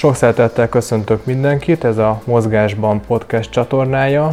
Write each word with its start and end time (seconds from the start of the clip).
Sok 0.00 0.14
szeretettel 0.14 0.68
köszöntök 0.68 1.24
mindenkit, 1.24 1.84
ez 1.84 1.98
a 1.98 2.20
Mozgásban 2.24 3.00
podcast 3.06 3.50
csatornája. 3.50 4.30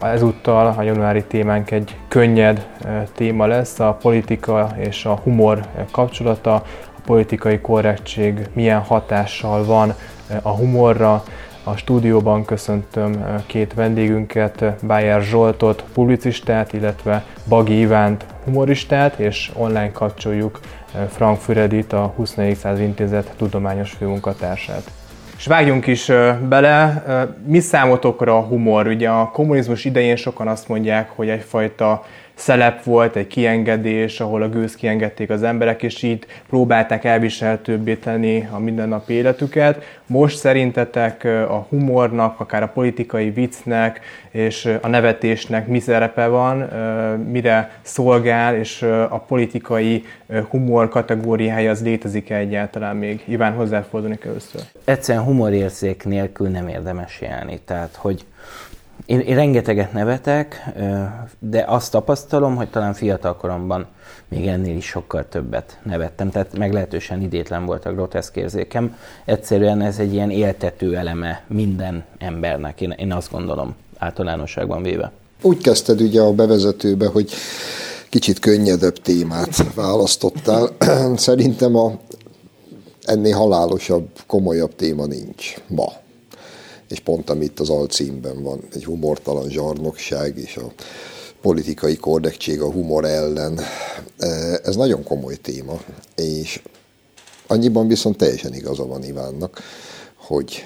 Ezúttal 0.00 0.74
a 0.78 0.82
januári 0.82 1.24
témánk 1.24 1.70
egy 1.70 1.96
könnyed 2.08 2.66
téma 3.14 3.46
lesz, 3.46 3.80
a 3.80 3.98
politika 4.00 4.70
és 4.76 5.04
a 5.04 5.20
humor 5.22 5.60
kapcsolata, 5.90 6.54
a 6.54 6.62
politikai 7.04 7.60
korrektség 7.60 8.48
milyen 8.52 8.80
hatással 8.80 9.64
van 9.64 9.94
a 10.42 10.50
humorra. 10.50 11.22
A 11.64 11.76
stúdióban 11.76 12.44
köszöntöm 12.44 13.24
két 13.46 13.74
vendégünket, 13.74 14.64
Bájer 14.82 15.22
Zsoltot, 15.22 15.84
publicistát, 15.94 16.72
illetve 16.72 17.24
Bagi 17.48 17.78
Ivánt, 17.78 18.24
humoristát, 18.44 19.18
és 19.18 19.50
online 19.54 19.92
kapcsoljuk 19.92 20.60
Frank 21.10 21.40
Füredit, 21.40 21.92
a 21.92 22.12
24. 22.16 22.56
század 22.56 22.80
intézet 22.82 23.34
tudományos 23.36 23.90
főmunkatársát. 23.90 24.90
És 25.36 25.46
vágjunk 25.46 25.86
is 25.86 26.10
bele, 26.48 27.02
mi 27.46 27.60
számotokra 27.60 28.36
a 28.36 28.40
humor? 28.40 28.86
Ugye 28.86 29.08
a 29.08 29.30
kommunizmus 29.30 29.84
idején 29.84 30.16
sokan 30.16 30.48
azt 30.48 30.68
mondják, 30.68 31.10
hogy 31.10 31.28
egyfajta 31.28 32.04
szelep 32.36 32.82
volt, 32.82 33.16
egy 33.16 33.26
kiengedés, 33.26 34.20
ahol 34.20 34.42
a 34.42 34.48
gőz 34.48 34.74
kiengedték 34.74 35.30
az 35.30 35.42
emberek, 35.42 35.82
és 35.82 36.02
így 36.02 36.26
próbálták 36.48 37.04
elviselhetőbbé 37.04 37.94
tenni 37.94 38.48
a 38.50 38.58
mindennapi 38.58 39.12
életüket. 39.12 39.84
Most 40.06 40.36
szerintetek 40.36 41.24
a 41.24 41.66
humornak, 41.68 42.40
akár 42.40 42.62
a 42.62 42.68
politikai 42.68 43.30
viccnek 43.30 44.00
és 44.30 44.68
a 44.80 44.88
nevetésnek 44.88 45.66
mi 45.66 45.78
szerepe 45.78 46.26
van, 46.26 46.58
mire 47.30 47.78
szolgál, 47.82 48.56
és 48.56 48.82
a 49.08 49.24
politikai 49.28 50.04
humor 50.48 50.88
kategóriája 50.88 51.70
az 51.70 51.82
létezik-e 51.82 52.36
egyáltalán 52.36 52.96
még? 52.96 53.22
Iván, 53.24 53.52
hozzáfordulni 53.52 54.18
először. 54.24 54.60
Egyszerűen 54.84 55.24
humorérzék 55.24 56.04
nélkül 56.04 56.48
nem 56.48 56.68
érdemes 56.68 57.20
élni. 57.20 57.60
Tehát, 57.64 57.94
hogy 57.96 58.24
én, 59.06 59.20
én 59.20 59.34
rengeteget 59.34 59.92
nevetek, 59.92 60.70
de 61.38 61.64
azt 61.66 61.90
tapasztalom, 61.90 62.56
hogy 62.56 62.68
talán 62.68 62.94
fiatal 62.94 63.36
koromban 63.36 63.86
még 64.28 64.46
ennél 64.46 64.76
is 64.76 64.86
sokkal 64.86 65.28
többet 65.28 65.78
nevettem, 65.82 66.30
tehát 66.30 66.58
meglehetősen 66.58 67.22
idétlen 67.22 67.64
volt 67.64 67.86
a 67.86 67.92
groteszk 67.92 68.36
érzékem. 68.36 68.96
Egyszerűen 69.24 69.80
ez 69.80 69.98
egy 69.98 70.12
ilyen 70.12 70.30
éltető 70.30 70.96
eleme 70.96 71.44
minden 71.46 72.04
embernek, 72.18 72.80
én, 72.80 72.90
én 72.90 73.12
azt 73.12 73.30
gondolom 73.30 73.74
általánosságban 73.98 74.82
véve. 74.82 75.12
Úgy 75.42 75.62
kezdted 75.62 76.00
ugye 76.00 76.20
a 76.20 76.32
bevezetőbe, 76.32 77.06
hogy 77.06 77.32
kicsit 78.08 78.38
könnyedebb 78.38 78.96
témát 78.96 79.74
választottál. 79.74 80.68
Szerintem 81.16 81.76
a 81.76 81.92
ennél 83.02 83.36
halálosabb, 83.36 84.08
komolyabb 84.26 84.74
téma 84.74 85.06
nincs 85.06 85.54
ma 85.66 85.92
és 86.88 87.00
pont 87.00 87.30
amit 87.30 87.60
az 87.60 87.70
alcímben 87.70 88.42
van, 88.42 88.60
egy 88.72 88.84
humortalan 88.84 89.50
zsarnokság 89.50 90.38
és 90.38 90.56
a 90.56 90.72
politikai 91.40 91.96
korrektség 91.96 92.60
a 92.60 92.70
humor 92.72 93.04
ellen. 93.04 93.60
E, 94.18 94.26
ez 94.64 94.76
nagyon 94.76 95.02
komoly 95.02 95.36
téma, 95.36 95.80
és 96.14 96.62
annyiban 97.46 97.86
viszont 97.86 98.16
teljesen 98.16 98.54
igaza 98.54 98.86
van 98.86 99.04
Ivánnak, 99.04 99.60
hogy 100.14 100.62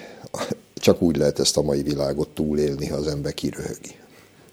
csak 0.74 1.02
úgy 1.02 1.16
lehet 1.16 1.38
ezt 1.38 1.56
a 1.56 1.62
mai 1.62 1.82
világot 1.82 2.28
túlélni, 2.28 2.86
ha 2.86 2.96
az 2.96 3.06
ember 3.06 3.34
kiröhögi. 3.34 3.94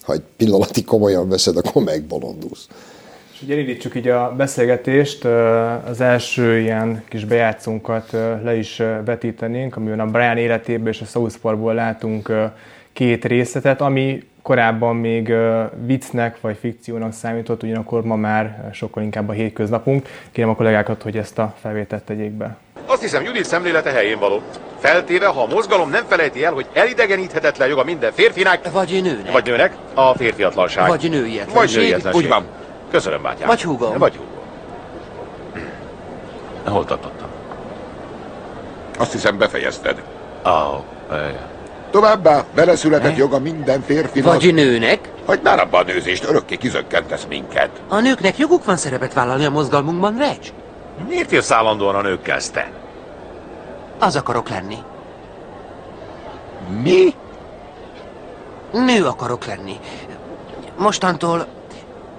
Ha 0.02 0.14
egy 0.14 0.24
pillanatig 0.38 0.86
komolyan 0.86 1.30
veszed, 1.30 1.58
akkor 1.58 1.84
megbolondulsz. 1.84 2.68
És 3.38 3.44
ugye 3.44 3.54
elindítsuk 3.54 3.96
így 3.96 4.08
a 4.08 4.34
beszélgetést, 4.38 5.26
az 5.90 6.02
első 6.02 6.60
ilyen 6.60 7.04
kis 7.10 7.26
bejátszunkat 7.26 8.12
le 8.44 8.56
is 8.56 8.82
vetítenénk, 9.06 9.76
amiben 9.76 10.00
a 10.00 10.06
Brian 10.06 10.38
életéből 10.38 10.88
és 10.88 11.02
a 11.02 11.06
South 11.06 11.36
Parkból 11.42 11.74
látunk 11.74 12.32
két 12.94 13.26
részletet, 13.26 13.82
ami 13.82 14.24
korábban 14.42 14.96
még 14.96 15.34
viccnek 15.86 16.42
vagy 16.42 16.58
fikciónak 16.60 17.14
számított, 17.14 17.64
ugyanakkor 17.64 18.04
ma 18.04 18.16
már 18.16 18.70
sokkal 18.74 19.04
inkább 19.04 19.30
a 19.30 19.32
hétköznapunk. 19.32 20.08
Kérem 20.32 20.50
a 20.50 20.56
kollégákat, 20.56 21.02
hogy 21.02 21.18
ezt 21.18 21.40
a 21.40 21.56
felvételt 21.62 22.04
tegyék 22.04 22.32
be. 22.32 22.58
Azt 22.86 23.02
hiszem, 23.02 23.24
Judit 23.24 23.46
szemlélete 23.46 23.90
helyén 23.90 24.20
való. 24.20 24.42
Feltéve, 24.80 25.26
ha 25.26 25.42
a 25.42 25.48
mozgalom 25.48 25.90
nem 25.90 26.04
felejti 26.08 26.44
el, 26.44 26.54
hogy 26.54 26.66
elidegeníthetetlen 26.74 27.68
joga 27.68 27.84
minden 27.84 28.12
férfinak, 28.12 28.72
vagy 28.72 29.00
nőnek, 29.04 29.32
vagy 29.32 29.46
nőnek 29.46 29.76
a 29.94 30.14
férfiatlanság. 30.14 30.88
vagy 30.88 31.10
nőietlenség. 31.10 31.56
Vagy 31.56 31.76
nőietlenség. 31.76 32.24
Úgy 32.24 32.28
van. 32.28 32.46
Köszönöm, 32.92 33.22
bátyám. 33.22 33.48
Vagy 33.48 33.62
húgom. 33.64 33.98
Vagy 33.98 34.16
húgom. 34.16 34.36
Hol 36.66 36.86
tartottam? 36.86 37.28
Azt 38.98 39.12
hiszem 39.12 39.38
befejezted. 39.38 40.04
Oh, 40.44 40.80
Továbbá 41.92 42.44
beleszületett 42.56 43.18
joga 43.18 43.40
minden 43.40 43.82
férfinak. 43.82 44.34
Vagy 44.34 44.54
nőnek. 44.54 45.12
Hagyd 45.26 45.44
már 45.44 45.60
abba 45.60 45.78
a 45.78 45.84
nőzést, 45.84 46.24
örökké 46.24 46.56
kizökkentesz 46.56 47.26
minket. 47.30 47.70
A 47.88 48.00
nőknek 48.00 48.38
joguk 48.38 48.66
van 48.66 48.78
szerepet 48.78 49.14
vállalni 49.14 49.46
a 49.46 49.50
mozgalmunkban, 49.50 50.18
Recs? 50.18 50.48
Miért 51.08 51.32
jössz 51.32 51.52
állandóan 51.52 51.96
a 51.96 52.02
nőkkel, 52.02 52.40
te? 52.54 52.72
Az 54.00 54.16
akarok 54.16 54.50
lenni. 54.50 54.78
Mi? 56.82 57.14
Nő 58.72 59.06
akarok 59.06 59.46
lenni. 59.46 59.80
Mostantól 60.78 61.48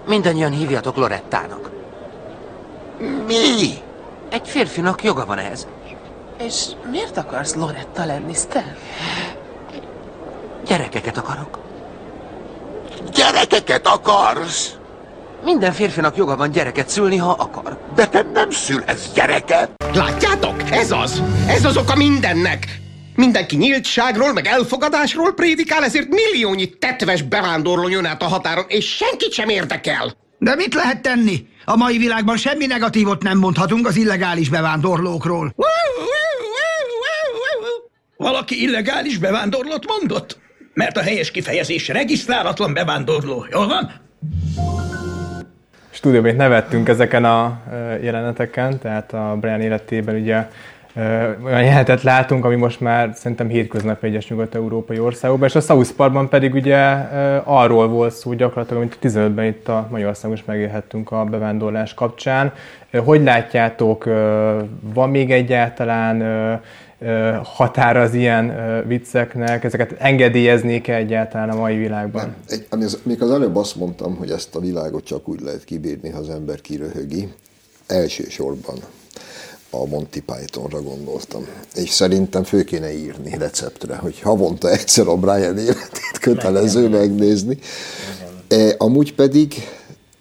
mindannyian 0.09 0.53
hívjatok 0.53 0.97
Lorettának. 0.97 1.71
Mi? 3.27 3.83
Egy 4.31 4.49
férfinak 4.49 5.05
joga 5.05 5.27
van 5.27 5.39
ehhez. 5.39 5.67
És 6.39 6.65
miért 6.91 7.17
akarsz 7.17 7.55
Loretta 7.55 8.05
lenni, 8.05 8.35
Stan? 8.35 8.75
Gyerekeket 10.67 11.17
akarok. 11.17 11.59
Gyerekeket 13.13 13.87
akarsz? 13.87 14.77
Minden 15.45 15.73
férfinak 15.73 16.17
joga 16.17 16.37
van 16.37 16.51
gyereket 16.51 16.89
szülni, 16.89 17.17
ha 17.17 17.31
akar. 17.31 17.79
De 17.95 18.07
te 18.07 18.27
nem 18.33 18.51
szülhetsz 18.51 19.13
gyereket. 19.15 19.71
Látjátok? 19.95 20.71
Ez 20.71 20.91
az! 20.91 21.23
Ez 21.47 21.65
az 21.65 21.77
oka 21.77 21.97
mindennek! 21.97 22.81
Mindenki 23.19 23.57
nyíltságról, 23.57 24.33
meg 24.33 24.47
elfogadásról 24.47 25.35
prédikál, 25.35 25.85
ezért 25.85 26.09
milliónyi 26.09 26.69
tetves 26.69 27.23
bevándorló 27.23 27.89
jön 27.89 28.05
át 28.05 28.23
a 28.23 28.27
határon, 28.27 28.65
és 28.69 28.97
senkit 28.97 29.33
sem 29.33 29.49
érdekel. 29.49 30.17
De 30.39 30.55
mit 30.55 30.75
lehet 30.75 31.03
tenni? 31.03 31.47
A 31.65 31.77
mai 31.77 31.99
világban 31.99 32.37
semmi 32.37 32.67
negatívot 32.67 33.23
nem 33.23 33.39
mondhatunk 33.39 33.87
az 33.87 33.97
illegális 33.97 34.49
bevándorlókról. 34.49 35.55
Valaki 38.17 38.63
illegális 38.63 39.19
bevándorlót 39.19 39.87
mondott? 39.87 40.39
Mert 40.75 40.97
a 40.97 41.03
helyes 41.03 41.31
kifejezés 41.31 41.89
regisztrálatlan 41.89 42.73
bevándorló, 42.73 43.47
jól 43.51 43.67
van? 43.67 43.93
Stúdióban 45.91 46.37
nevettünk 46.37 46.89
ezeken 46.89 47.25
a 47.25 47.63
jeleneteken, 48.03 48.79
tehát 48.79 49.13
a 49.13 49.37
Brian 49.41 49.61
életében 49.61 50.15
ugye 50.21 50.49
olyan 51.45 51.63
jelenetet 51.63 52.03
látunk, 52.03 52.45
ami 52.45 52.57
most 52.57 52.81
már 52.81 53.11
szerintem 53.15 53.49
hétköznap 53.49 54.05
egyes 54.05 54.29
nyugat-európai 54.29 54.99
országokban, 54.99 55.49
és 55.49 55.55
a 55.55 55.61
South 55.61 55.91
Parkban 55.91 56.29
pedig 56.29 56.55
ugye 56.55 56.79
arról 57.45 57.89
volt 57.89 58.15
szó 58.15 58.33
gyakorlatilag, 58.33 58.83
mint 58.83 58.99
15-ben 59.03 59.45
itt 59.45 59.69
a 59.69 59.89
Magyarországon 59.91 60.37
is 60.37 60.45
megélhettünk 60.45 61.11
a 61.11 61.25
bevándorlás 61.25 61.95
kapcsán. 61.95 62.53
Hogy 63.05 63.23
látjátok, 63.23 64.05
van 64.95 65.11
még 65.11 65.31
egyáltalán 65.31 66.23
határ 67.43 67.97
az 67.97 68.15
ilyen 68.15 68.55
vicceknek, 68.87 69.65
ezeket 69.65 69.95
engedélyeznék 69.99 70.89
-e 70.89 70.95
egyáltalán 70.95 71.51
a 71.51 71.57
mai 71.57 71.77
világban? 71.77 72.23
Nem. 72.23 72.37
Egy, 72.49 72.67
ami 72.71 72.85
az, 72.85 72.99
még 73.03 73.23
az 73.23 73.31
előbb 73.31 73.57
azt 73.57 73.77
mondtam, 73.77 74.17
hogy 74.17 74.31
ezt 74.31 74.55
a 74.55 74.61
világot 74.61 75.05
csak 75.05 75.29
úgy 75.29 75.41
lehet 75.41 75.65
kibírni, 75.65 76.11
ha 76.11 76.19
az 76.19 76.29
ember 76.29 76.61
kiröhögi. 76.61 77.33
Elsősorban 77.87 78.77
a 79.71 79.87
Monty 79.87 80.21
Pythonra 80.21 80.83
gondoltam. 80.83 81.47
És 81.75 81.91
szerintem 81.91 82.45
fő 82.45 82.65
kéne 82.65 82.93
írni 82.93 83.37
receptre, 83.39 83.97
hogy 83.97 84.21
havonta 84.21 84.71
egyszer 84.71 85.07
a 85.07 85.17
Brian 85.17 85.59
életét 85.59 86.19
kötelező 86.21 86.89
megnézni. 86.89 87.59
E, 88.49 88.75
amúgy 88.79 89.15
pedig 89.15 89.55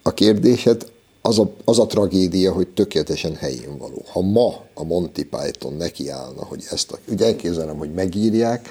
a 0.01 0.13
kérdésed 0.13 0.85
az 1.21 1.39
a, 1.39 1.51
az 1.65 1.79
a 1.79 1.85
tragédia, 1.85 2.51
hogy 2.51 2.67
tökéletesen 2.67 3.35
helyén 3.35 3.77
való. 3.77 4.05
Ha 4.11 4.21
ma 4.21 4.63
a 4.73 4.83
Monty 4.83 5.21
Python 5.29 5.73
nekiállna, 5.73 6.43
hogy 6.43 6.63
ezt 6.71 6.91
a, 6.91 6.97
ugye 7.07 7.25
elképzelem, 7.25 7.77
hogy 7.77 7.93
megírják, 7.93 8.69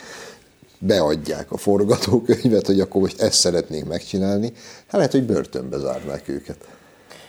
beadják 0.78 1.52
a 1.52 1.56
forgatókönyvet, 1.56 2.66
hogy 2.66 2.80
akkor 2.80 3.00
most 3.00 3.20
ezt 3.20 3.38
szeretnénk 3.38 3.88
megcsinálni, 3.88 4.52
hát 4.86 4.92
lehet, 4.92 5.12
hogy 5.12 5.26
börtönbe 5.26 5.78
zárnák 5.78 6.28
őket. 6.28 6.56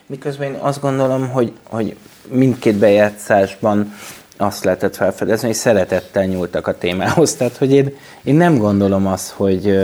Miközben 0.08 0.54
én 0.54 0.60
azt 0.60 0.82
gondolom, 0.82 1.30
hogy, 1.30 1.54
hogy 1.64 1.98
mindkét 2.30 2.76
bejátszásban 2.76 3.94
azt 4.38 4.64
lehetett 4.64 4.96
felfedezni, 4.96 5.48
hogy 5.48 5.56
szeretettel 5.56 6.26
nyúltak 6.26 6.68
a 6.68 6.78
témához. 6.78 7.36
Tehát, 7.36 7.58
hogy 7.58 7.72
én, 7.72 7.96
én 8.24 8.36
nem 8.36 8.58
gondolom 8.58 9.08
azt, 9.08 9.30
hogy, 9.30 9.78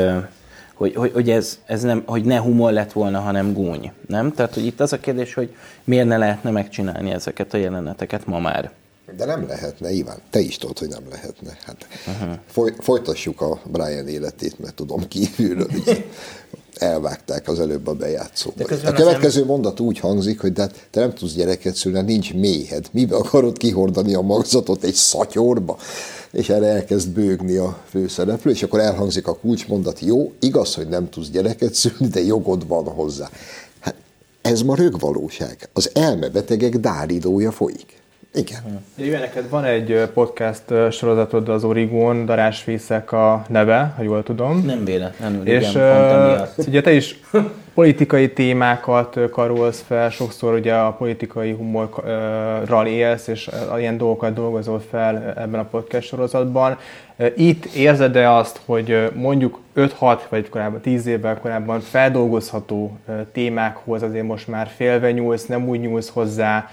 hogy, 0.73 0.95
hogy, 0.95 1.11
hogy, 1.13 1.29
ez, 1.29 1.59
ez 1.65 1.81
nem, 1.81 2.03
hogy 2.05 2.23
ne 2.23 2.39
humor 2.39 2.71
lett 2.71 2.91
volna, 2.91 3.19
hanem 3.19 3.53
gúny. 3.53 3.91
Nem? 4.07 4.31
Tehát, 4.31 4.53
hogy 4.53 4.65
itt 4.65 4.79
az 4.79 4.93
a 4.93 4.99
kérdés, 4.99 5.33
hogy 5.33 5.55
miért 5.83 6.07
ne 6.07 6.17
lehetne 6.17 6.49
megcsinálni 6.49 7.11
ezeket 7.11 7.53
a 7.53 7.57
jeleneteket 7.57 8.25
ma 8.25 8.39
már. 8.39 8.71
De 9.17 9.25
nem 9.25 9.47
lehetne, 9.47 9.91
Iván. 9.91 10.17
Te 10.29 10.39
is 10.39 10.57
tudod, 10.57 10.79
hogy 10.79 10.87
nem 10.87 11.03
lehetne. 11.09 11.57
Hát 11.65 11.87
foly, 12.47 12.73
folytassuk 12.79 13.41
a 13.41 13.61
Brian 13.71 14.07
életét, 14.07 14.59
mert 14.59 14.75
tudom 14.75 15.07
kívülről. 15.07 15.67
Így 15.75 16.05
elvágták 16.75 17.47
az 17.47 17.59
előbb 17.59 17.87
a 17.87 17.93
bejátszóba. 17.93 18.63
A 18.85 18.91
következő 18.91 19.39
nem... 19.39 19.47
mondat 19.47 19.79
úgy 19.79 19.99
hangzik, 19.99 20.39
hogy 20.39 20.53
de 20.53 20.61
hát 20.61 20.87
te 20.91 20.99
nem 20.99 21.13
tudsz 21.13 21.33
gyereket 21.33 21.75
szülni, 21.75 22.01
nincs 22.01 22.33
méhed. 22.33 22.87
Mibe 22.91 23.15
akarod 23.15 23.57
kihordani 23.57 24.13
a 24.13 24.21
magzatot 24.21 24.83
egy 24.83 24.93
szatyorba? 24.93 25.77
És 26.31 26.49
erre 26.49 26.65
elkezd 26.65 27.09
bőgni 27.09 27.55
a 27.55 27.79
főszereplő, 27.89 28.51
és 28.51 28.63
akkor 28.63 28.79
elhangzik 28.79 29.27
a 29.27 29.35
kulcsmondat, 29.35 29.99
jó, 29.99 30.31
igaz, 30.39 30.75
hogy 30.75 30.87
nem 30.87 31.09
tudsz 31.09 31.29
gyereket 31.29 31.73
szülni, 31.73 32.07
de 32.07 32.21
jogod 32.23 32.67
van 32.67 32.83
hozzá. 32.83 33.29
Hát 33.79 33.95
ez 34.41 34.61
ma 34.61 34.75
rögvalóság. 34.75 35.69
Az 35.73 35.89
elmebetegek 35.93 36.77
dáridója 36.77 37.51
folyik. 37.51 38.01
Igen. 38.33 38.83
Neked 38.95 39.49
van 39.49 39.63
egy 39.63 40.09
podcast 40.13 40.63
sorozatod 40.91 41.49
az 41.49 41.63
Origon, 41.63 42.25
Darásfészek 42.25 43.11
a 43.11 43.45
neve, 43.47 43.93
ha 43.97 44.03
jól 44.03 44.23
tudom. 44.23 44.63
Nem 44.65 44.85
véletlenül, 44.85 45.47
És 45.47 45.69
igen, 45.69 46.39
uh, 46.39 46.47
ugye 46.67 46.81
te 46.81 46.91
is 46.91 47.19
politikai 47.73 48.33
témákat 48.33 49.19
karolsz 49.29 49.83
fel, 49.87 50.09
sokszor 50.09 50.53
ugye 50.53 50.73
a 50.73 50.91
politikai 50.91 51.51
humorral 51.51 52.87
élsz, 52.87 53.27
és 53.27 53.49
ilyen 53.77 53.97
dolgokat 53.97 54.33
dolgozol 54.33 54.81
fel 54.89 55.33
ebben 55.37 55.59
a 55.59 55.65
podcast 55.65 56.07
sorozatban. 56.07 56.77
Itt 57.35 57.65
érzed-e 57.65 58.31
azt, 58.31 58.59
hogy 58.65 59.11
mondjuk 59.13 59.59
5-6 59.75 60.19
vagy 60.29 60.49
korábban 60.49 60.81
10 60.81 61.05
évvel 61.05 61.37
korábban 61.37 61.79
feldolgozható 61.79 62.97
témákhoz 63.31 64.03
azért 64.03 64.25
most 64.25 64.47
már 64.47 64.67
félve 64.75 65.11
nyúlsz, 65.11 65.45
nem 65.45 65.67
úgy 65.67 65.79
nyúlsz 65.79 66.09
hozzá, 66.09 66.69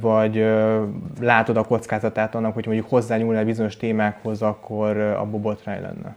vagy 0.00 0.44
látod 1.20 1.56
a 1.56 1.62
kockázatát 1.62 2.34
annak, 2.34 2.54
hogy 2.54 2.66
mondjuk 2.66 2.88
hozzányúlnál 2.88 3.44
bizonyos 3.44 3.76
témákhoz, 3.76 4.42
akkor 4.42 4.96
abból 4.96 5.40
botrány 5.40 5.80
lenne? 5.80 6.14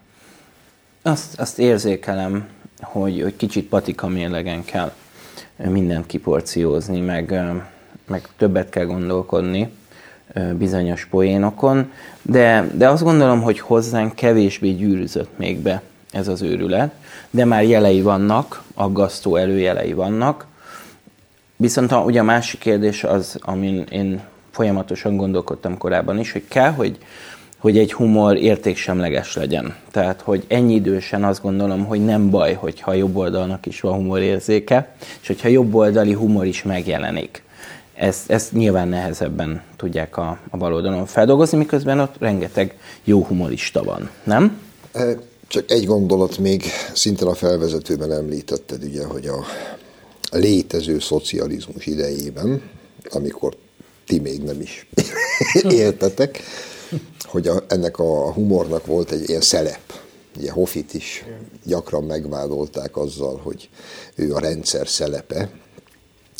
Azt, 1.01 1.40
azt 1.40 1.60
érzékelem, 1.60 2.48
hogy, 2.81 3.22
hogy 3.22 3.36
kicsit 3.36 3.69
patika 3.69 4.07
mérlegen 4.07 4.66
kell 4.66 4.92
mindent 5.56 6.06
kiporciózni, 6.06 7.00
meg, 7.00 7.42
meg 8.07 8.28
többet 8.38 8.69
kell 8.69 8.86
gondolkodni 8.86 9.69
bizonyos 10.57 11.06
poénokon, 11.06 11.92
de, 12.22 12.68
de 12.74 12.89
azt 12.89 13.04
gondolom, 13.04 13.42
hogy 13.42 13.60
hozzánk 13.60 14.16
kevésbé 14.16 14.72
gyűrűzött 14.72 15.38
még 15.38 15.60
be 15.60 15.81
ez 16.12 16.28
az 16.28 16.42
őrület, 16.42 16.92
de 17.30 17.46
már 17.46 17.63
jelei 17.63 18.01
vannak, 18.01 18.63
aggasztó 18.74 19.36
előjelei 19.36 19.94
vannak, 19.94 20.46
Viszont 21.63 21.92
a, 21.92 21.98
ugye 22.00 22.19
a 22.19 22.24
másik 22.24 22.60
kérdés 22.60 23.04
az, 23.04 23.38
amin 23.42 23.86
én 23.92 24.21
folyamatosan 24.51 25.15
gondolkodtam 25.15 25.77
korábban 25.77 26.19
is, 26.19 26.31
hogy 26.31 26.44
kell, 26.48 26.71
hogy, 26.71 26.98
hogy 27.57 27.77
egy 27.77 27.94
humor 27.94 28.38
értéksemleges 28.38 29.36
legyen. 29.36 29.75
Tehát, 29.92 30.21
hogy 30.21 30.45
ennyi 30.48 30.74
idősen 30.74 31.24
azt 31.24 31.42
gondolom, 31.42 31.86
hogy 31.86 32.06
nem 32.06 32.30
baj, 32.30 32.54
hogyha 32.54 32.94
jobb 32.94 33.15
oldalnak 33.15 33.65
is 33.65 33.81
van 33.81 33.94
humorérzéke, 33.94 34.95
és 35.21 35.27
hogyha 35.27 35.48
jobb 35.48 35.74
oldali 35.74 36.13
humor 36.13 36.45
is 36.45 36.63
megjelenik. 36.63 37.44
Ezt, 37.94 38.31
ezt 38.31 38.51
nyilván 38.51 38.88
nehezebben 38.88 39.62
tudják 39.75 40.18
a, 40.18 40.39
a 40.50 40.57
baloldalon 40.57 41.06
feldolgozni, 41.06 41.57
miközben 41.57 42.00
ott 42.00 42.15
rengeteg 42.19 42.77
jó 43.04 43.24
humorista 43.24 43.83
van, 43.83 44.10
nem? 44.24 44.62
Csak 45.48 45.71
egy 45.71 45.86
gondolat 45.86 46.38
még, 46.38 46.63
szinte 46.94 47.25
a 47.25 47.33
felvezetőben 47.33 48.12
említetted, 48.12 48.83
ugye, 48.83 49.06
hogy 49.06 49.25
a 49.25 49.45
létező 50.38 51.00
szocializmus 51.00 51.85
idejében, 51.85 52.62
amikor 53.09 53.56
ti 54.06 54.19
még 54.19 54.41
nem 54.41 54.62
is 54.62 54.88
éltetek, 55.69 56.39
hogy 57.21 57.47
a, 57.47 57.63
ennek 57.68 58.00
a 58.00 58.31
humornak 58.31 58.85
volt 58.85 59.12
egy 59.12 59.30
ilyen 59.30 59.41
szelep. 59.41 60.01
Ugye 60.38 60.51
Hoffit 60.51 60.94
is 60.94 61.25
gyakran 61.65 62.03
megvádolták 62.03 62.97
azzal, 62.97 63.39
hogy 63.44 63.69
ő 64.15 64.33
a 64.33 64.39
rendszer 64.39 64.88
szelepe, 64.88 65.50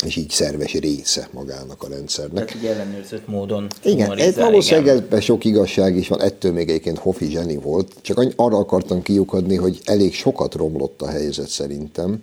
és 0.04 0.16
így 0.16 0.30
szerves 0.30 0.72
része 0.72 1.28
magának 1.32 1.82
a 1.82 1.88
rendszernek. 1.88 2.44
Tehát 2.44 2.62
így 2.62 2.70
ellenőrzött 2.70 3.28
módon 3.28 3.66
Igen, 3.82 4.18
ez 4.18 4.36
valószínűleg 4.36 4.96
ebben 4.96 5.20
sok 5.20 5.44
igazság 5.44 5.96
is 5.96 6.08
van, 6.08 6.20
ettől 6.20 6.52
még 6.52 6.68
egyébként 6.68 6.98
Hoffi 6.98 7.30
zseni 7.30 7.56
volt, 7.56 7.92
csak 8.00 8.32
arra 8.36 8.56
akartam 8.56 9.02
kiukadni, 9.02 9.56
hogy 9.56 9.80
elég 9.84 10.14
sokat 10.14 10.54
romlott 10.54 11.02
a 11.02 11.08
helyzet 11.08 11.48
szerintem, 11.48 12.20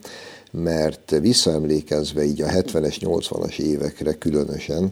mert 0.51 1.09
visszaemlékezve 1.19 2.23
így 2.23 2.41
a 2.41 2.47
70-es, 2.47 2.97
80-as 2.99 3.59
évekre 3.59 4.13
különösen, 4.13 4.91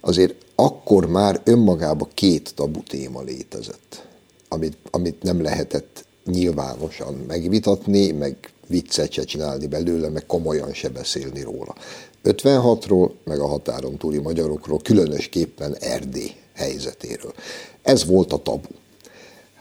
azért 0.00 0.34
akkor 0.54 1.06
már 1.06 1.40
önmagában 1.44 2.08
két 2.14 2.54
tabu 2.54 2.82
téma 2.82 3.22
létezett, 3.22 4.06
amit, 4.48 4.76
amit 4.90 5.22
nem 5.22 5.42
lehetett 5.42 6.04
nyilvánosan 6.24 7.14
megvitatni, 7.26 8.10
meg 8.10 8.36
viccet 8.66 9.12
se 9.12 9.24
csinálni 9.24 9.66
belőle, 9.66 10.08
meg 10.08 10.26
komolyan 10.26 10.72
se 10.72 10.88
beszélni 10.88 11.42
róla. 11.42 11.74
56-ról, 12.24 13.10
meg 13.24 13.40
a 13.40 13.46
határon 13.46 13.96
túli 13.96 14.18
magyarokról, 14.18 14.80
különösképpen 14.82 15.76
Erdély 15.80 16.32
helyzetéről. 16.54 17.32
Ez 17.82 18.04
volt 18.04 18.32
a 18.32 18.36
tabu. 18.36 18.68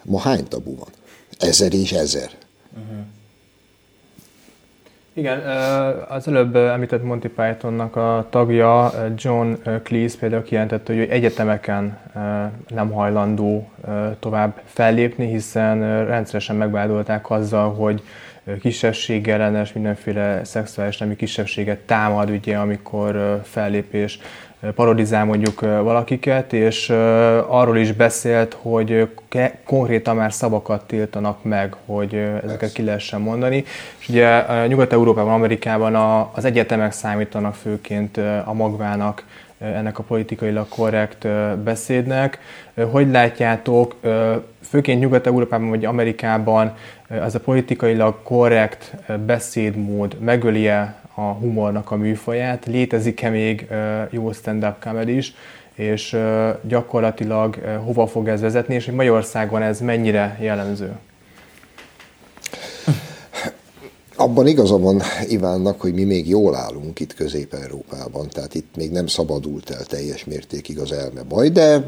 Ma 0.03 0.19
hány 0.19 0.47
tabu 0.47 0.75
van? 0.75 0.89
Ezer 1.37 1.73
és 1.73 1.91
ezer. 1.91 2.37
Uh-huh. 2.73 3.05
Igen, 5.17 5.39
az 6.07 6.27
előbb 6.27 6.55
említett 6.55 7.03
Monty 7.03 7.27
Pythonnak 7.27 7.95
a 7.95 8.27
tagja, 8.29 8.91
John 9.15 9.53
Cleese 9.83 10.17
például 10.19 10.43
kijelentette, 10.43 10.93
hogy 10.93 11.07
egyetemeken 11.09 11.97
nem 12.67 12.91
hajlandó 12.91 13.69
tovább 14.19 14.61
fellépni, 14.65 15.27
hiszen 15.27 16.05
rendszeresen 16.05 16.55
megvádolták 16.55 17.29
azzal, 17.29 17.73
hogy 17.73 18.03
kisebbségellenes, 18.61 19.73
mindenféle 19.73 20.43
szexuális 20.43 20.97
nemi 20.97 21.15
kisebbséget 21.15 21.79
támad, 21.79 22.29
ugye, 22.29 22.57
amikor 22.57 23.41
fellépés 23.43 24.19
parodizál 24.75 25.25
mondjuk 25.25 25.59
valakiket, 25.59 26.53
és 26.53 26.89
arról 27.47 27.77
is 27.77 27.91
beszélt, 27.91 28.57
hogy 28.61 29.09
konkrétan 29.63 30.15
már 30.15 30.33
szavakat 30.33 30.87
tiltanak 30.87 31.43
meg, 31.43 31.75
hogy 31.85 32.13
ezeket 32.43 32.71
ki 32.71 32.83
lehessen 32.83 33.21
mondani. 33.21 33.63
És 33.97 34.09
ugye 34.09 34.43
Nyugat-Európában, 34.67 35.33
Amerikában 35.33 35.95
az 36.33 36.45
egyetemek 36.45 36.91
számítanak 36.91 37.55
főként 37.55 38.17
a 38.45 38.53
magvának, 38.53 39.23
ennek 39.59 39.99
a 39.99 40.03
politikailag 40.03 40.67
korrekt 40.69 41.27
beszédnek. 41.63 42.39
Hogy 42.91 43.11
látjátok, 43.11 43.95
főként 44.61 44.99
Nyugat-Európában 44.99 45.69
vagy 45.69 45.85
Amerikában 45.85 46.73
ez 47.09 47.35
a 47.35 47.39
politikailag 47.39 48.23
korrekt 48.23 48.95
beszédmód 49.25 50.17
megöli 50.19 50.67
-e 50.67 50.95
a 51.15 51.21
humornak 51.21 51.91
a 51.91 51.95
műfaját. 51.95 52.65
Létezik-e 52.65 53.29
még 53.29 53.67
jó 54.09 54.31
stand-up 54.31 54.83
comedy 54.83 55.15
is, 55.15 55.33
és 55.75 56.17
gyakorlatilag 56.67 57.55
hova 57.83 58.07
fog 58.07 58.27
ez 58.27 58.41
vezetni, 58.41 58.73
és 58.73 58.85
hogy 58.85 58.93
Magyarországon 58.93 59.61
ez 59.61 59.79
mennyire 59.79 60.37
jellemző? 60.41 60.97
Abban 64.15 64.47
igaza 64.47 64.77
van 64.77 65.01
Ivánnak, 65.27 65.81
hogy 65.81 65.93
mi 65.93 66.03
még 66.03 66.29
jól 66.29 66.55
állunk 66.55 66.99
itt 66.99 67.13
Közép-Európában, 67.13 68.29
tehát 68.29 68.55
itt 68.55 68.75
még 68.75 68.91
nem 68.91 69.07
szabadult 69.07 69.69
el 69.69 69.83
teljes 69.83 70.25
mértékig 70.25 70.79
az 70.79 70.91
elme 70.91 71.23
baj, 71.23 71.49
de 71.49 71.85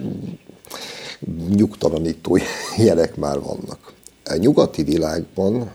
nyugtalanító 1.56 2.38
jelek 2.88 3.16
már 3.16 3.40
vannak. 3.40 3.94
A 4.26 4.36
nyugati 4.36 4.84
világban 4.84 5.72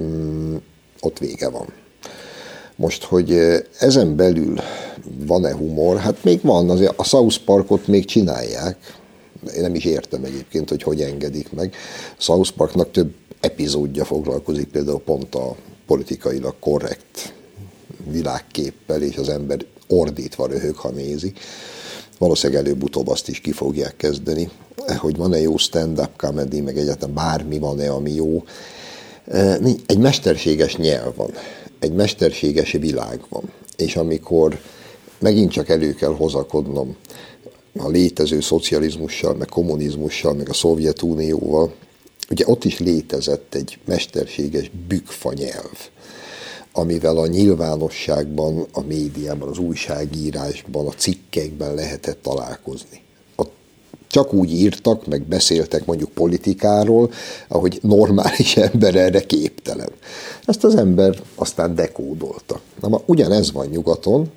mm, 0.00 0.56
ott 1.00 1.18
vége 1.18 1.48
van. 1.48 1.66
Most, 2.82 3.04
hogy 3.04 3.38
ezen 3.78 4.16
belül 4.16 4.60
van-e 5.26 5.54
humor, 5.54 5.96
hát 5.96 6.24
még 6.24 6.40
van, 6.42 6.70
azért 6.70 6.98
a 6.98 7.04
South 7.04 7.36
Parkot 7.44 7.86
még 7.86 8.04
csinálják, 8.04 8.96
én 9.54 9.60
nem 9.60 9.74
is 9.74 9.84
értem 9.84 10.24
egyébként, 10.24 10.68
hogy 10.68 10.82
hogy 10.82 11.00
engedik 11.00 11.52
meg. 11.52 11.74
South 12.16 12.50
Parknak 12.50 12.90
több 12.90 13.14
epizódja 13.40 14.04
foglalkozik 14.04 14.68
például 14.68 15.00
pont 15.00 15.34
a 15.34 15.56
politikailag 15.86 16.54
korrekt 16.60 17.34
világképpel, 18.10 19.02
és 19.02 19.16
az 19.16 19.28
ember 19.28 19.64
ordítva 19.88 20.46
röhög, 20.46 20.76
ha 20.76 20.90
nézi. 20.90 21.32
Valószínűleg 22.18 22.64
előbb-utóbb 22.64 23.08
azt 23.08 23.28
is 23.28 23.40
ki 23.40 23.52
fogják 23.52 23.96
kezdeni, 23.96 24.50
hogy 24.96 25.16
van-e 25.16 25.40
jó 25.40 25.56
stand-up 25.56 26.10
comedy, 26.16 26.60
meg 26.60 26.78
egyáltalán 26.78 27.14
bármi 27.14 27.58
van-e, 27.58 27.90
ami 27.90 28.12
jó. 28.12 28.44
Egy 29.86 29.98
mesterséges 29.98 30.76
nyelv 30.76 31.16
van 31.16 31.30
egy 31.82 31.92
mesterséges 31.92 32.72
világ 32.72 33.20
van. 33.28 33.52
És 33.76 33.96
amikor 33.96 34.60
megint 35.18 35.50
csak 35.50 35.68
elő 35.68 35.94
kell 35.94 36.14
hozakodnom 36.14 36.96
a 37.76 37.88
létező 37.88 38.40
szocializmussal, 38.40 39.34
meg 39.34 39.48
kommunizmussal, 39.48 40.34
meg 40.34 40.48
a 40.48 40.52
Szovjetunióval, 40.52 41.74
ugye 42.30 42.44
ott 42.46 42.64
is 42.64 42.78
létezett 42.78 43.54
egy 43.54 43.78
mesterséges 43.84 44.70
nyelv, 45.34 45.88
amivel 46.72 47.16
a 47.16 47.26
nyilvánosságban, 47.26 48.66
a 48.72 48.80
médiában, 48.80 49.48
az 49.48 49.58
újságírásban, 49.58 50.86
a 50.86 50.92
cikkekben 50.92 51.74
lehetett 51.74 52.22
találkozni. 52.22 53.02
Csak 54.12 54.32
úgy 54.32 54.52
írtak, 54.52 55.06
meg 55.06 55.22
beszéltek 55.22 55.84
mondjuk 55.84 56.10
politikáról, 56.10 57.10
ahogy 57.48 57.78
normális 57.82 58.56
ember 58.72 58.94
erre 58.94 59.20
képtelen. 59.20 59.88
Ezt 60.44 60.64
az 60.64 60.74
ember 60.74 61.22
aztán 61.34 61.74
dekódolta. 61.74 62.60
Na 62.80 62.88
ma 62.88 63.00
ugyanez 63.06 63.52
van 63.52 63.66
nyugaton, 63.66 64.30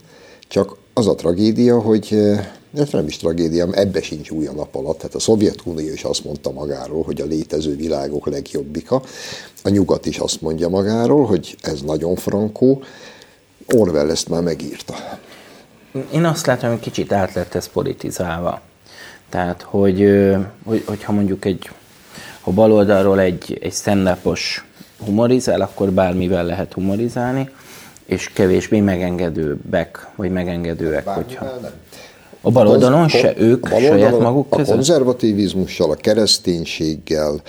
csak 0.47 0.77
az 0.93 1.07
a 1.07 1.15
tragédia, 1.15 1.79
hogy 1.79 2.07
eh, 2.11 2.47
ez 2.75 2.89
nem 2.89 3.07
is 3.07 3.17
tragédia, 3.17 3.67
ebbe 3.71 4.01
sincs 4.01 4.29
új 4.29 4.45
a 4.45 4.51
nap 4.51 4.75
alatt. 4.75 4.97
Tehát 4.97 5.15
a 5.15 5.19
Szovjetunió 5.19 5.93
is 5.93 6.03
azt 6.03 6.23
mondta 6.23 6.51
magáról, 6.51 7.03
hogy 7.03 7.21
a 7.21 7.25
létező 7.25 7.75
világok 7.75 8.27
legjobbika. 8.27 9.01
A 9.63 9.69
nyugat 9.69 10.05
is 10.05 10.17
azt 10.17 10.41
mondja 10.41 10.69
magáról, 10.69 11.25
hogy 11.25 11.55
ez 11.61 11.81
nagyon 11.81 12.15
frankó. 12.15 12.81
Orwell 13.73 14.09
ezt 14.09 14.29
már 14.29 14.41
megírta. 14.41 14.93
Én 16.13 16.25
azt 16.25 16.45
látom, 16.45 16.69
hogy 16.69 16.79
kicsit 16.79 17.11
át 17.11 17.33
lett 17.33 17.55
ez 17.55 17.67
politizálva. 17.67 18.61
Tehát, 19.29 19.61
hogy, 19.61 20.11
hogy, 20.63 20.83
hogyha 20.85 21.11
mondjuk 21.11 21.45
egy, 21.45 21.69
ha 22.41 22.51
baloldalról 22.51 23.19
egy, 23.19 23.57
egy 23.61 23.73
stand 23.73 24.07
humorizál, 25.05 25.61
akkor 25.61 25.91
bármivel 25.91 26.45
lehet 26.45 26.73
humorizálni, 26.73 27.49
és 28.05 28.29
kevésbé 28.33 28.79
megengedőbbek, 28.79 30.07
vagy 30.15 30.31
megengedőek, 30.31 31.03
bármivel 31.03 31.23
hogyha... 31.23 31.45
Nem. 31.61 31.71
A 32.41 32.51
baloldalon 32.51 33.03
a 33.03 33.07
se 33.07 33.33
ők 33.37 33.71
a 33.71 33.79
saját 33.79 34.19
maguk 34.19 34.49
között? 34.49 34.67
A 34.67 34.73
konzervativizmussal, 34.73 35.91
a 35.91 35.95
kereszténységgel, 35.95 37.41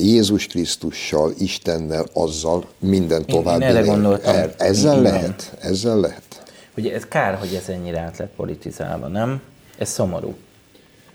Jézus 0.00 0.46
Krisztussal, 0.46 1.32
Istennel, 1.38 2.06
azzal 2.12 2.64
minden 2.78 3.26
tovább. 3.26 3.60
Én 3.60 3.66
erre 3.66 3.80
gondoltam. 3.80 4.34
Er, 4.34 4.54
ezzel 4.58 5.00
Igen. 5.00 5.12
lehet, 5.12 5.56
ezzel 5.60 6.00
lehet. 6.00 6.22
Ugye 6.76 6.94
ez 6.94 7.04
kár, 7.08 7.34
hogy 7.34 7.54
ez 7.54 7.68
ennyire 7.68 8.00
át 8.00 8.18
lett 8.18 8.32
politizálva, 8.36 9.06
nem? 9.06 9.40
Ez 9.78 9.88
szomorú. 9.88 10.34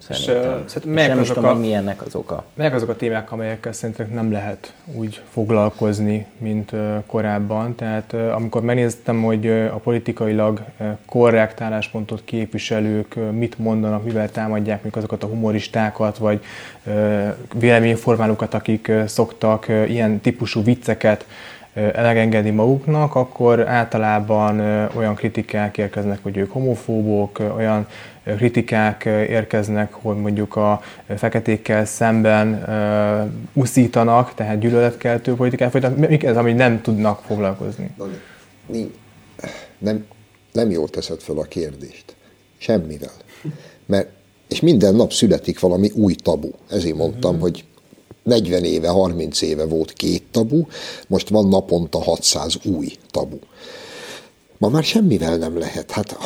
Szerintem. 0.09 0.63
És, 0.65 0.75
uh, 0.75 0.93
és 0.95 1.07
nem 1.07 1.19
is 1.19 1.27
tudom, 1.27 1.45
a, 1.45 1.53
milyennek 1.53 2.01
az 2.05 2.15
oka. 2.15 2.43
Melyek 2.53 2.73
azok 2.73 2.89
a 2.89 2.95
témák, 2.95 3.31
amelyekkel 3.31 3.71
szerintem 3.71 4.09
nem 4.13 4.31
lehet 4.31 4.73
úgy 4.93 5.21
foglalkozni, 5.29 6.25
mint 6.37 6.71
korábban. 7.05 7.75
Tehát 7.75 8.13
amikor 8.13 8.61
megnéztem, 8.61 9.23
hogy 9.23 9.47
a 9.47 9.79
politikailag 9.83 10.61
korrekt 11.05 11.61
álláspontot 11.61 12.21
képviselők 12.25 13.15
mit 13.31 13.57
mondanak, 13.57 14.03
mivel 14.03 14.31
támadják 14.31 14.83
még 14.83 14.97
azokat 14.97 15.23
a 15.23 15.27
humoristákat, 15.27 16.17
vagy 16.17 16.43
véleményformálókat, 17.53 18.53
akik 18.53 18.91
szoktak 19.05 19.67
ilyen 19.67 20.21
típusú 20.21 20.63
vicceket 20.63 21.25
elegengedni 21.93 22.49
maguknak, 22.49 23.15
akkor 23.15 23.67
általában 23.67 24.59
olyan 24.95 25.15
kritikák 25.15 25.77
érkeznek, 25.77 26.19
hogy 26.23 26.37
ők 26.37 26.51
homofóbok, 26.51 27.39
olyan 27.55 27.87
kritikák 28.35 29.05
érkeznek, 29.05 29.93
hogy 29.93 30.17
mondjuk 30.17 30.55
a 30.55 30.81
feketékkel 31.15 31.85
szemben 31.85 32.63
uh, 32.67 33.63
uszítanak, 33.63 34.33
tehát 34.33 34.59
gyűlöletkeltő 34.59 35.33
politikát 35.33 35.71
folytatnak. 35.71 36.09
Mik 36.09 36.23
ez, 36.23 36.37
ami 36.37 36.53
nem 36.53 36.81
tudnak 36.81 37.21
foglalkozni? 37.25 37.95
Nem, 39.77 40.05
nem 40.51 40.69
jól 40.69 40.87
teszed 40.87 41.19
fel 41.19 41.37
a 41.37 41.43
kérdést. 41.43 42.15
Semmivel. 42.57 43.11
Mert, 43.85 44.09
és 44.47 44.59
minden 44.59 44.95
nap 44.95 45.11
születik 45.11 45.59
valami 45.59 45.91
új 45.95 46.13
tabu. 46.13 46.49
Ezért 46.69 46.95
mondtam, 46.95 47.31
mm-hmm. 47.31 47.41
hogy 47.41 47.65
40 48.27 48.63
éve, 48.63 48.87
30 48.87 49.41
éve 49.41 49.65
volt 49.65 49.93
két 49.93 50.23
tabu, 50.31 50.65
most 51.07 51.29
van 51.29 51.47
naponta 51.47 52.03
600 52.03 52.55
új 52.63 52.97
tabu. 53.11 53.37
Ma 54.57 54.69
már 54.69 54.83
semmivel 54.83 55.37
nem 55.37 55.57
lehet. 55.57 55.91
Hát 55.91 56.17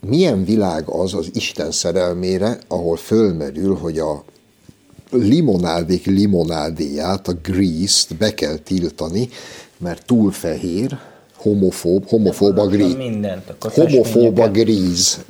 milyen 0.00 0.44
világ 0.44 0.88
az 0.88 1.14
az 1.14 1.30
Isten 1.32 1.70
szerelmére, 1.70 2.58
ahol 2.68 2.96
fölmerül, 2.96 3.74
hogy 3.74 3.98
a 3.98 4.24
limonádék 5.10 6.06
limonádéját, 6.06 7.28
a 7.28 7.32
grease 7.42 8.14
be 8.18 8.34
kell 8.34 8.56
tiltani, 8.56 9.28
mert 9.78 10.06
túl 10.06 10.32
fehér, 10.32 10.98
homofób, 11.36 12.08
homofób 12.08 12.58
a 12.58 12.66
gríz. 12.66 12.96
Homofób 13.60 14.38
a 14.38 14.50
gríz. 14.50 15.24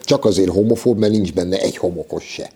Csak 0.00 0.24
azért 0.24 0.50
homofób, 0.50 0.98
mert 0.98 1.12
nincs 1.12 1.32
benne 1.32 1.60
egy 1.60 1.76
homokos 1.76 2.24
se. 2.24 2.50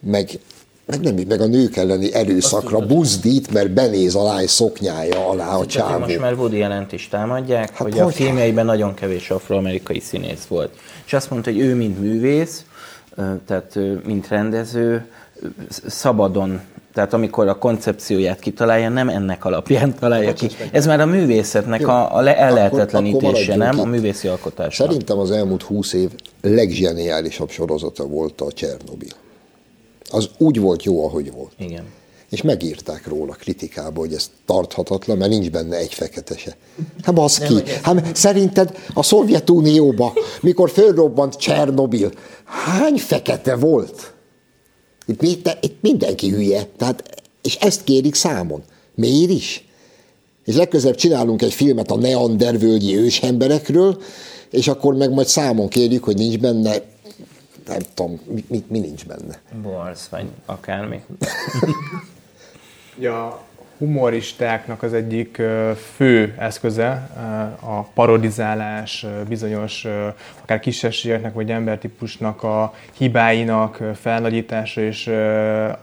Meg 0.00 0.38
meg 0.86 1.00
nem 1.00 1.14
meg 1.28 1.40
a 1.40 1.46
nők 1.46 1.76
elleni 1.76 2.14
erőszakra 2.14 2.78
buzdít, 2.78 3.52
mert 3.52 3.70
benéz 3.70 4.14
a 4.14 4.22
lány 4.22 4.46
szoknyája 4.46 5.28
alá 5.28 5.56
a 5.56 5.66
csávó. 5.66 5.98
Most 5.98 6.18
már 6.18 6.34
Woody 6.34 6.56
jelent 6.56 6.92
is 6.92 7.08
támadják, 7.08 7.68
hát 7.68 7.76
hogy, 7.76 7.92
hogy 7.92 8.00
a 8.00 8.08
filmjeiben 8.08 8.64
nagyon 8.64 8.94
kevés 8.94 9.30
afroamerikai 9.30 10.00
színész 10.00 10.44
volt. 10.44 10.70
És 11.06 11.12
azt 11.12 11.30
mondta, 11.30 11.50
hogy 11.50 11.60
ő, 11.60 11.74
mint 11.74 12.00
művész, 12.00 12.64
tehát 13.46 13.78
mint 14.06 14.28
rendező, 14.28 15.06
szabadon 15.86 16.60
tehát 16.94 17.12
amikor 17.12 17.48
a 17.48 17.58
koncepcióját 17.58 18.38
kitalálja, 18.38 18.88
nem 18.88 19.08
ennek 19.08 19.44
alapján 19.44 19.94
találja 19.94 20.32
ki. 20.32 20.48
Ez 20.72 20.86
már 20.86 21.00
a 21.00 21.06
művészetnek 21.06 21.88
a, 21.88 22.16
a 22.16 22.28
ellehetetlenítése, 22.28 23.56
nem? 23.56 23.80
A 23.80 23.84
művészi 23.84 24.28
alkotás. 24.28 24.74
Szerintem 24.74 25.18
az 25.18 25.30
elmúlt 25.30 25.62
húsz 25.62 25.92
év 25.92 26.10
legzseniálisabb 26.40 27.50
sorozata 27.50 28.06
volt 28.06 28.40
a 28.40 28.52
Csernobil 28.52 29.22
az 30.14 30.30
úgy 30.38 30.60
volt 30.60 30.82
jó, 30.82 31.06
ahogy 31.06 31.32
volt. 31.32 31.52
Igen. 31.58 31.84
És 32.30 32.42
megírták 32.42 33.06
róla 33.06 33.32
kritikába, 33.32 34.00
hogy 34.00 34.12
ez 34.12 34.30
tarthatatlan, 34.46 35.16
mert 35.16 35.30
nincs 35.30 35.50
benne 35.50 35.76
egy 35.76 35.94
fekete 35.94 36.36
se. 36.36 36.56
Hát 37.02 37.14
basz 37.14 37.38
ki. 37.38 37.62
Hát, 37.82 38.16
szerinted 38.16 38.78
a 38.94 39.02
Szovjetunióban, 39.02 40.12
mikor 40.40 40.70
fölrobbant 40.70 41.34
Csernobil, 41.34 42.12
hány 42.44 42.96
fekete 42.96 43.56
volt? 43.56 44.12
Itt, 45.06 45.56
itt 45.60 45.76
mindenki 45.80 46.30
hülye. 46.30 46.68
Tehát, 46.76 47.22
és 47.42 47.56
ezt 47.56 47.84
kérik 47.84 48.14
számon. 48.14 48.62
Miért 48.94 49.30
is? 49.30 49.68
És 50.44 50.54
legközelebb 50.54 50.96
csinálunk 50.96 51.42
egy 51.42 51.52
filmet 51.52 51.90
a 51.90 51.96
neandervölgyi 51.96 52.96
ősemberekről, 52.96 54.02
és 54.50 54.68
akkor 54.68 54.94
meg 54.94 55.10
majd 55.10 55.26
számon 55.26 55.68
kérjük, 55.68 56.04
hogy 56.04 56.16
nincs 56.16 56.38
benne 56.38 56.82
nem 57.66 57.78
tudom, 57.94 58.20
mi, 58.26 58.44
mi, 58.48 58.64
mi 58.68 58.78
nincs 58.78 59.06
benne. 59.06 59.40
Borz, 59.62 60.08
vagy 60.10 60.26
akármi. 60.46 61.04
ja, 62.98 63.42
humoristáknak 63.78 64.82
az 64.82 64.92
egyik 64.92 65.42
fő 65.94 66.34
eszköze 66.38 67.10
a 67.60 67.82
parodizálás, 67.82 69.06
bizonyos 69.28 69.86
akár 70.42 70.60
kisebbségeknek 70.60 71.34
vagy 71.34 71.50
embertípusnak 71.50 72.42
a 72.42 72.74
hibáinak 72.92 73.82
felnagyítása 73.94 74.80
és 74.80 75.06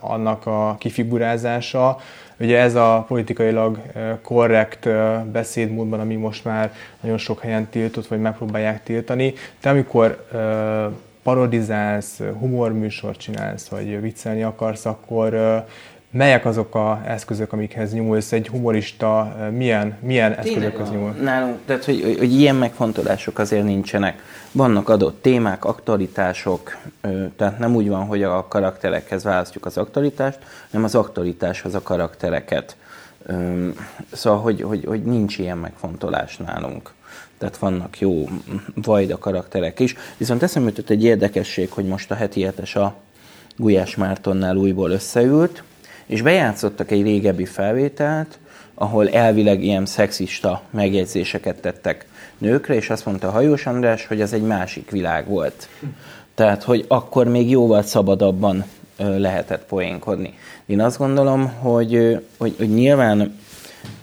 annak 0.00 0.46
a 0.46 0.76
kifigurázása. 0.78 1.98
Ugye 2.40 2.58
ez 2.58 2.74
a 2.74 3.04
politikailag 3.08 3.82
korrekt 4.22 4.88
beszédmódban, 5.32 6.00
ami 6.00 6.14
most 6.14 6.44
már 6.44 6.72
nagyon 7.00 7.18
sok 7.18 7.40
helyen 7.40 7.66
tiltott, 7.68 8.06
vagy 8.06 8.20
megpróbálják 8.20 8.82
tiltani. 8.82 9.34
De 9.60 9.70
amikor 9.70 10.26
parodizálsz, 11.22 12.20
humorműsort 12.38 13.18
csinálsz, 13.18 13.66
vagy 13.66 14.00
viccelni 14.00 14.42
akarsz, 14.42 14.86
akkor 14.86 15.64
melyek 16.12 16.44
azok 16.44 16.74
a 16.74 17.00
eszközök, 17.06 17.52
amikhez 17.52 17.92
nyúlsz? 17.92 18.32
Egy 18.32 18.48
humorista 18.48 19.36
milyen, 19.50 19.96
milyen 20.00 20.32
eszközökhez 20.32 20.90
nyúl? 20.90 21.10
Nálunk, 21.10 21.58
tehát 21.66 21.84
hogy, 21.84 22.16
hogy, 22.18 22.32
ilyen 22.32 22.56
megfontolások 22.56 23.38
azért 23.38 23.64
nincsenek. 23.64 24.22
Vannak 24.52 24.88
adott 24.88 25.22
témák, 25.22 25.64
aktualitások, 25.64 26.76
tehát 27.36 27.58
nem 27.58 27.74
úgy 27.74 27.88
van, 27.88 28.06
hogy 28.06 28.22
a 28.22 28.46
karakterekhez 28.48 29.24
választjuk 29.24 29.66
az 29.66 29.78
aktualitást, 29.78 30.38
hanem 30.70 30.84
az 30.84 30.94
aktualitáshoz 30.94 31.74
a 31.74 31.82
karaktereket. 31.82 32.76
Szóval, 34.12 34.40
hogy, 34.40 34.62
hogy, 34.62 34.84
hogy 34.84 35.02
nincs 35.02 35.38
ilyen 35.38 35.58
megfontolás 35.58 36.36
nálunk 36.36 36.92
tehát 37.42 37.58
vannak 37.58 38.00
jó 38.00 38.28
vajda 38.74 39.18
karakterek 39.18 39.80
is. 39.80 39.96
Viszont 40.16 40.42
eszembe 40.42 40.68
jutott 40.68 40.90
egy 40.90 41.04
érdekesség, 41.04 41.70
hogy 41.70 41.84
most 41.84 42.10
a 42.10 42.14
heti 42.14 42.42
hetes 42.42 42.76
a 42.76 42.94
Gulyás 43.56 43.96
Mártonnál 43.96 44.56
újból 44.56 44.90
összeült, 44.90 45.62
és 46.06 46.22
bejátszottak 46.22 46.90
egy 46.90 47.02
régebbi 47.02 47.44
felvételt, 47.44 48.38
ahol 48.74 49.08
elvileg 49.08 49.64
ilyen 49.64 49.86
szexista 49.86 50.62
megjegyzéseket 50.70 51.60
tettek 51.60 52.06
nőkre, 52.38 52.74
és 52.74 52.90
azt 52.90 53.06
mondta 53.06 53.30
Hajós 53.30 53.66
András, 53.66 54.06
hogy 54.06 54.20
ez 54.20 54.32
egy 54.32 54.42
másik 54.42 54.90
világ 54.90 55.28
volt. 55.28 55.68
Tehát, 56.34 56.62
hogy 56.62 56.84
akkor 56.88 57.28
még 57.28 57.50
jóval 57.50 57.82
szabadabban 57.82 58.64
lehetett 58.96 59.64
poénkodni. 59.64 60.34
Én 60.66 60.80
azt 60.80 60.98
gondolom, 60.98 61.52
hogy, 61.58 62.18
hogy, 62.36 62.54
hogy 62.58 62.74
nyilván 62.74 63.40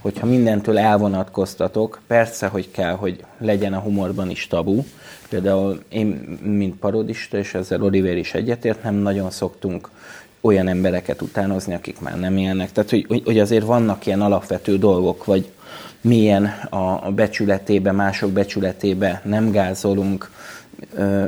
hogyha 0.01 0.25
mindentől 0.25 0.77
elvonatkoztatok, 0.77 2.01
persze, 2.07 2.47
hogy 2.47 2.71
kell, 2.71 2.93
hogy 2.93 3.23
legyen 3.37 3.73
a 3.73 3.79
humorban 3.79 4.29
is 4.29 4.47
tabu. 4.47 4.83
Például 5.29 5.83
én, 5.89 6.07
mint 6.43 6.75
parodista, 6.75 7.37
és 7.37 7.53
ezzel 7.53 7.83
Oliver 7.83 8.17
is 8.17 8.33
egyetért, 8.33 8.83
nem 8.83 8.95
nagyon 8.95 9.29
szoktunk 9.31 9.89
olyan 10.41 10.67
embereket 10.67 11.21
utánozni, 11.21 11.73
akik 11.73 11.99
már 11.99 12.19
nem 12.19 12.37
élnek. 12.37 12.71
Tehát, 12.71 12.89
hogy, 12.89 13.21
hogy 13.25 13.39
azért 13.39 13.65
vannak 13.65 14.05
ilyen 14.05 14.21
alapvető 14.21 14.77
dolgok, 14.77 15.25
vagy 15.25 15.49
milyen 16.01 16.45
a, 16.69 17.11
becsületébe, 17.11 17.91
mások 17.91 18.31
becsületébe 18.31 19.21
nem 19.25 19.51
gázolunk, 19.51 20.31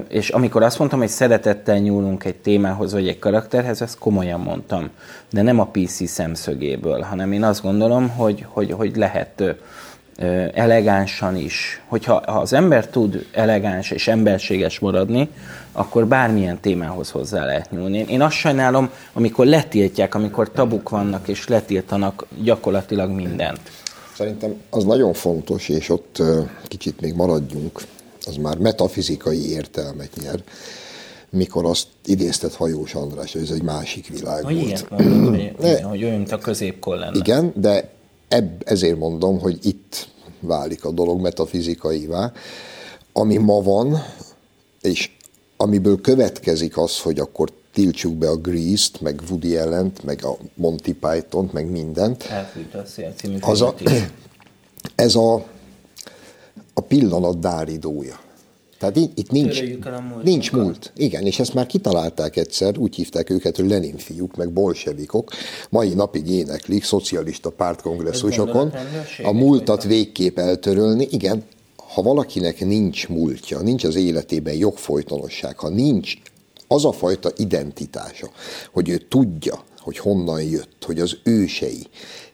És 0.08 0.30
amikor 0.30 0.64
azt 0.64 0.80
mondtam, 0.80 1.00
hogy 1.00 1.10
szeretettel 1.10 1.78
nyúlunk 1.78 2.24
egy 2.24 2.36
témához 2.36 2.94
vagy 2.94 3.08
egy 3.08 3.20
karakterhez, 3.20 3.82
ezt 3.82 3.98
komolyan 3.98 4.40
mondtam. 4.40 4.90
De 5.32 5.42
nem 5.42 5.60
a 5.60 5.66
PC 5.66 6.08
szemszögéből, 6.10 7.02
hanem 7.02 7.32
én 7.32 7.44
azt 7.44 7.62
gondolom, 7.62 8.10
hogy, 8.10 8.46
hogy, 8.50 8.72
hogy 8.72 8.96
lehet 8.96 9.44
elegánsan 10.54 11.36
is. 11.36 11.82
Hogyha 11.88 12.24
ha 12.26 12.40
az 12.40 12.54
ember 12.54 12.88
tud 12.88 13.26
elegáns 13.32 13.92
és 13.92 14.08
emberséges 14.08 14.80
maradni, 14.80 15.30
akkor 15.72 16.08
bármilyen 16.08 16.60
témához 16.60 17.10
hozzá 17.10 17.46
lehet 17.46 17.72
nyúlni. 17.72 18.06
Én 18.10 18.22
azt 18.22 18.36
sajnálom, 18.36 18.90
amikor 19.14 19.46
letiltják, 19.46 20.16
amikor 20.16 20.52
tabuk 20.52 20.90
vannak 20.90 21.28
és 21.28 21.48
letiltanak 21.48 22.26
gyakorlatilag 22.44 23.10
mindent. 23.10 23.60
Szerintem 24.16 24.54
az 24.70 24.84
nagyon 24.84 25.14
fontos, 25.14 25.70
és 25.70 25.90
ott 25.90 26.22
kicsit 26.68 27.02
még 27.02 27.14
maradjunk, 27.14 27.82
az 28.26 28.36
már 28.36 28.58
metafizikai 28.58 29.50
értelmet 29.50 30.10
nyer, 30.22 30.44
mikor 31.30 31.66
azt 31.66 31.88
idéztet 32.06 32.54
Hajós 32.54 32.94
András, 32.94 33.34
hogy 33.34 33.42
ez 33.42 33.50
egy 33.50 33.64
másik 33.64 34.08
világ 34.08 34.44
hogy 34.44 34.54
volt. 34.54 34.66
Ilyet 34.68 34.90
mondod, 34.90 35.36
hogy, 35.36 35.56
de, 35.62 35.84
hogy 35.84 36.04
olyan, 36.04 36.16
mint 36.16 36.32
a 36.32 36.38
középkor 36.38 36.98
lenne. 36.98 37.18
Igen, 37.18 37.54
de 37.56 37.94
ebb, 38.28 38.62
ezért 38.66 38.98
mondom, 38.98 39.40
hogy 39.40 39.60
itt 39.62 40.08
válik 40.40 40.86
a 40.86 40.92
dolog 40.92 41.22
metafizikaivá, 41.22 42.32
ami 43.14 43.38
ma 43.38 43.62
van, 43.62 44.04
és 44.82 45.10
amiből 45.58 46.02
következik 46.02 46.78
az, 46.78 47.00
hogy 47.00 47.20
akkor 47.20 47.52
tiltsuk 47.74 48.14
be 48.14 48.30
a 48.30 48.36
Grease-t, 48.36 49.02
meg 49.02 49.22
Woody 49.30 49.58
allen 49.58 49.92
meg 50.04 50.26
a 50.26 50.38
Monty 50.54 50.94
Python-t, 51.00 51.54
meg 51.54 51.70
mindent. 51.70 52.24
Elfűt 52.24 52.74
a 52.74 52.86
szél 52.86 53.14
című 53.16 53.38
az 53.42 53.62
a, 53.62 53.76
Ez 54.96 55.16
a, 55.16 55.46
a 56.74 56.82
pillanat 56.82 57.40
dáridója. 57.40 58.20
Tehát 58.82 58.96
itt, 58.96 59.32
nincs, 59.32 59.62
nincs 60.24 60.52
múlt. 60.52 60.92
Igen, 60.96 61.26
és 61.26 61.40
ezt 61.40 61.54
már 61.54 61.66
kitalálták 61.66 62.36
egyszer, 62.36 62.78
úgy 62.78 62.96
hívták 62.96 63.30
őket, 63.30 63.56
hogy 63.56 63.68
Lenin 63.70 63.98
fiúk, 63.98 64.36
meg 64.36 64.52
bolsevikok. 64.52 65.32
Mai 65.70 65.94
napig 65.94 66.30
éneklik 66.30 66.84
szocialista 66.84 67.50
pártkongresszusokon. 67.50 68.74
A 69.24 69.32
múltat 69.32 69.84
végképp 69.84 70.38
eltörölni. 70.38 71.08
Igen, 71.10 71.44
ha 71.94 72.02
valakinek 72.02 72.66
nincs 72.66 73.08
múltja, 73.08 73.60
nincs 73.60 73.84
az 73.84 73.96
életében 73.96 74.54
jogfolytonosság, 74.54 75.58
ha 75.58 75.70
nincs 75.70 76.14
az 76.68 76.86
a 76.86 76.92
fajta 76.92 77.32
identitása, 77.38 78.30
hogy 78.72 78.90
ő 78.90 78.98
tudja, 78.98 79.64
hogy 79.80 79.98
honnan 79.98 80.44
jött, 80.44 80.84
hogy 80.86 81.00
az 81.00 81.18
ősei 81.24 81.88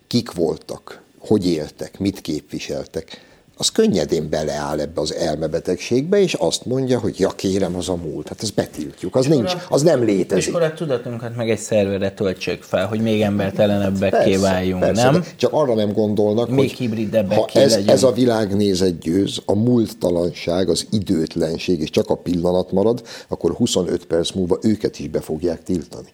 kik 0.07 0.31
voltak, 0.31 1.03
hogy 1.19 1.45
éltek, 1.45 1.99
mit 1.99 2.21
képviseltek, 2.21 3.26
az 3.57 3.69
könnyedén 3.69 4.29
beleáll 4.29 4.79
ebbe 4.79 5.01
az 5.01 5.13
elmebetegségbe, 5.13 6.21
és 6.21 6.33
azt 6.33 6.65
mondja, 6.65 6.99
hogy 6.99 7.19
ja 7.19 7.29
kérem, 7.29 7.75
az 7.75 7.89
a 7.89 7.95
múlt. 7.95 8.27
Hát 8.27 8.43
ezt 8.43 8.53
betiltjuk, 8.53 9.15
az, 9.15 9.25
nincs, 9.25 9.53
az 9.69 9.81
nem 9.81 10.03
létezik. 10.03 10.43
És 10.43 10.49
akkor 10.49 10.61
a 10.61 10.73
tudatunkat 10.73 11.35
meg 11.35 11.49
egy 11.49 11.59
szerverre 11.59 12.11
töltsük 12.11 12.63
fel, 12.63 12.87
hogy 12.87 13.01
még 13.01 13.21
embertelenebbekké 13.21 14.35
váljunk, 14.35 14.81
persze, 14.81 15.11
nem? 15.11 15.23
Csak 15.35 15.53
arra 15.53 15.73
nem 15.73 15.93
gondolnak, 15.93 16.49
még 16.49 16.75
hogy 16.77 16.89
ha 17.27 17.59
ez, 17.59 17.73
ez 17.73 18.03
a 18.03 18.11
világnézet 18.11 18.99
győz, 18.99 19.41
a 19.45 19.55
múlttalanság, 19.55 20.69
az 20.69 20.87
időtlenség, 20.91 21.81
és 21.81 21.89
csak 21.89 22.09
a 22.09 22.15
pillanat 22.15 22.71
marad, 22.71 23.01
akkor 23.27 23.51
25 23.51 24.05
perc 24.05 24.31
múlva 24.31 24.57
őket 24.61 24.99
is 24.99 25.07
be 25.07 25.21
fogják 25.21 25.63
tiltani. 25.63 26.13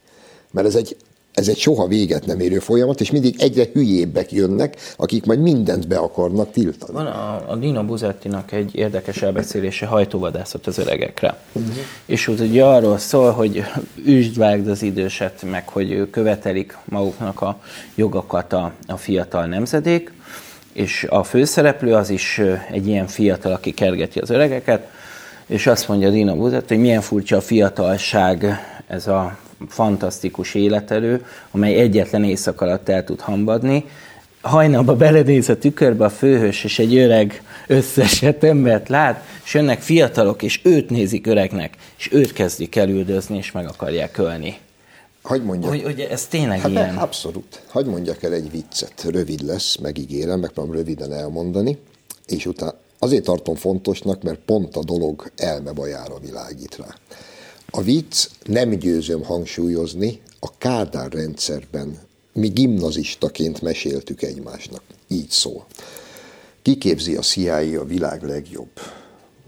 Mert 0.52 0.68
ez 0.68 0.76
egy 0.76 0.96
ez 1.34 1.48
egy 1.48 1.58
soha 1.58 1.88
véget 1.88 2.26
nem 2.26 2.40
érő 2.40 2.60
folyamat, 2.60 3.02
és 3.02 3.12
mindig 3.12 3.36
egyre 3.38 3.66
hülyébbek 3.74 4.32
jönnek, 4.32 4.76
akik 4.98 5.26
majd 5.26 5.40
mindent 5.40 5.88
be 5.88 5.98
akarnak 5.98 6.52
tiltani. 6.52 6.94
Van 6.94 7.06
a, 7.06 7.52
a 7.52 7.56
Dino 7.56 7.84
Buzettinak 7.84 8.52
egy 8.52 8.76
érdekes 8.76 9.22
elbeszélése 9.22 9.86
hajtóvadászat 9.86 10.68
az 10.68 10.78
öregekre. 10.78 11.38
Uh-huh. 11.52 11.74
És 12.06 12.28
úgy 12.28 12.40
ugye 12.40 12.64
arról 12.64 12.98
szól, 12.98 13.32
hogy 13.32 13.64
üsd 14.06 14.38
vágd 14.38 14.68
az 14.68 14.82
időset, 14.82 15.44
meg 15.52 15.70
hogy 15.70 16.08
követelik 16.12 16.78
maguknak 16.86 17.42
a 17.42 17.60
jogokat 17.96 18.54
a, 18.54 18.72
a 18.88 18.98
fiatal 18.98 19.46
nemzedék, 19.46 20.12
és 20.74 21.08
a 21.10 21.24
főszereplő 21.24 21.94
az 21.94 22.10
is 22.10 22.42
egy 22.72 22.88
ilyen 22.88 23.08
fiatal, 23.08 23.52
aki 23.52 23.72
kergeti 23.72 24.20
az 24.20 24.30
öregeket, 24.30 24.90
és 25.46 25.68
azt 25.68 25.88
mondja 25.88 26.10
Dino 26.10 26.36
Buzett, 26.36 26.68
hogy 26.68 26.78
milyen 26.78 27.02
furcsa 27.02 27.38
a 27.38 27.42
fiatalság, 27.42 28.46
ez 28.88 29.08
a 29.08 29.38
fantasztikus 29.68 30.54
életerő, 30.54 31.26
amely 31.52 31.76
egyetlen 31.76 32.24
éjszak 32.24 32.62
alatt 32.62 32.90
el 32.90 33.04
tud 33.04 33.20
hambadni. 33.20 33.86
Hajnalba 34.42 34.96
belenéz 34.96 35.50
a 35.50 35.58
tükörbe 35.58 36.06
a 36.06 36.10
főhős, 36.10 36.64
és 36.64 36.80
egy 36.80 36.96
öreg, 36.96 37.42
összesett 37.68 38.44
embert 38.44 38.90
lát, 38.90 39.24
és 39.44 39.54
jönnek 39.54 39.82
fiatalok, 39.82 40.44
és 40.44 40.60
őt 40.64 40.90
nézik 40.90 41.28
öregnek, 41.28 41.78
és 41.98 42.12
őt 42.12 42.34
kezdik 42.34 42.76
elüldözni, 42.76 43.38
és 43.38 43.52
meg 43.52 43.68
akarják 43.68 44.18
ölni. 44.18 44.58
Hogy 45.24 45.44
mondjak? 45.44 45.72
Hogy, 45.72 45.84
hogy 45.84 46.00
ez 46.00 46.26
tényleg 46.26 46.60
hát 46.60 46.72
ilyen? 46.72 46.98
Abszolút. 46.98 47.62
Hogy 47.68 47.86
mondjak 47.86 48.24
el 48.24 48.34
egy 48.34 48.52
viccet. 48.52 49.06
Rövid 49.10 49.42
lesz, 49.42 49.76
megígérem, 49.76 50.40
megpróbálom 50.40 50.78
röviden 50.78 51.14
elmondani, 51.14 51.78
és 52.26 52.46
utána 52.46 52.74
azért 53.00 53.24
tartom 53.24 53.56
fontosnak, 53.56 54.24
mert 54.24 54.40
pont 54.46 54.76
a 54.76 54.84
dolog 54.84 55.32
elmebajára 55.36 56.20
világít 56.20 56.76
rá. 56.76 56.96
A 57.76 57.82
vicc, 57.82 58.28
nem 58.46 58.70
győzöm 58.70 59.24
hangsúlyozni, 59.24 60.22
a 60.40 60.58
Kádár 60.58 61.12
rendszerben 61.12 62.00
mi 62.34 62.48
gimnazistaként 62.48 63.62
meséltük 63.62 64.22
egymásnak. 64.22 64.82
Így 65.08 65.30
szól. 65.30 65.66
Kiképzi 66.62 67.16
a 67.16 67.22
CIA 67.22 67.80
a 67.80 67.86
világ 67.86 68.24
legjobb 68.24 68.80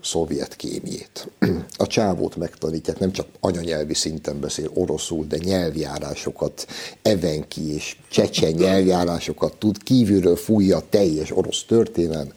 szovjet 0.01 0.55
kémjét. 0.55 1.27
A 1.77 1.87
csávót 1.87 2.35
megtanítják, 2.35 2.99
nem 2.99 3.11
csak 3.11 3.27
anyanyelvi 3.39 3.93
szinten 3.93 4.39
beszél 4.39 4.71
oroszul, 4.73 5.25
de 5.25 5.37
nyelvjárásokat, 5.37 6.67
evenki 7.01 7.73
és 7.73 7.97
csecsen 8.09 8.51
nyelvjárásokat 8.51 9.57
tud, 9.57 9.83
kívülről 9.83 10.35
fújja 10.35 10.77
a 10.77 10.89
teljes 10.89 11.31
orosz 11.31 11.63
történelem, 11.67 12.33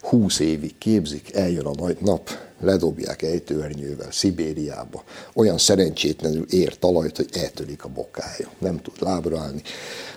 húsz 0.00 0.38
évig 0.38 0.78
képzik, 0.78 1.34
eljön 1.34 1.66
a 1.66 1.74
nagy 1.74 1.96
nap, 2.00 2.30
ledobják 2.60 3.22
ejtőernyővel 3.22 4.10
Szibériába. 4.10 5.04
Olyan 5.34 5.58
szerencsétlenül 5.58 6.46
ér 6.50 6.78
talajt, 6.78 7.16
hogy 7.16 7.28
eltörik 7.32 7.84
a 7.84 7.88
bokája. 7.88 8.48
Nem 8.58 8.82
tud 8.82 8.94
lábra 9.00 9.38
állni. 9.38 9.62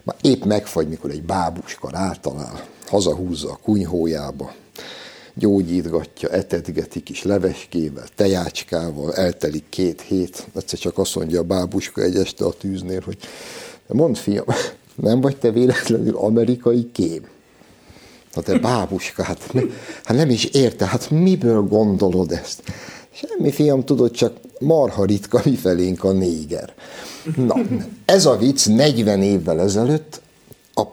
Már 0.04 0.16
épp 0.22 0.44
megfagy, 0.44 0.88
mikor 0.88 1.10
egy 1.10 1.24
bábuska 1.24 1.90
rátalál, 1.90 2.68
hazahúzza 2.88 3.52
a 3.52 3.60
kunyhójába, 3.64 4.54
gyógyítgatja, 5.34 6.30
etetgeti 6.30 7.04
kis 7.04 7.24
leveskével, 7.24 8.08
tejácskával, 8.16 9.14
eltelik 9.14 9.66
két 9.70 10.02
hét, 10.02 10.48
egyszer 10.56 10.80
csak 10.80 10.98
azt 10.98 11.16
mondja 11.16 11.40
a 11.40 11.44
bábuska 11.44 12.02
egy 12.02 12.16
este 12.16 12.46
a 12.46 12.54
tűznél, 12.54 13.02
hogy 13.06 13.18
mondd 13.88 14.14
fiam, 14.14 14.46
nem 14.96 15.22
vagy 15.22 15.38
te 15.38 15.52
véletlenül 15.52 16.16
amerikai 16.16 16.92
kém? 16.92 17.28
Na 18.34 18.42
te 18.42 18.60
bábuska, 18.60 19.24
hát, 19.24 19.52
hát 20.04 20.18
nem 20.18 20.30
is 20.30 20.46
érte, 20.46 20.86
hát 20.86 21.10
miből 21.10 21.62
gondolod 21.62 22.32
ezt? 22.32 22.64
Semmi 23.12 23.52
fiam, 23.52 23.86
tudod, 23.86 24.12
csak 24.12 24.38
marha 24.60 25.06
ritka 25.06 25.42
mifelénk 25.44 26.04
a 26.04 26.12
néger. 26.12 26.74
Na, 27.36 27.56
ez 28.06 28.26
a 28.26 28.38
vicc 28.38 28.66
40 28.66 29.22
évvel 29.22 29.60
ezelőtt 29.60 30.22
a, 30.74 30.84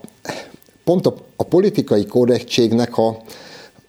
pont 0.84 1.06
a, 1.06 1.14
a 1.36 1.42
politikai 1.42 2.06
korrektségnek 2.06 2.98
a, 2.98 3.22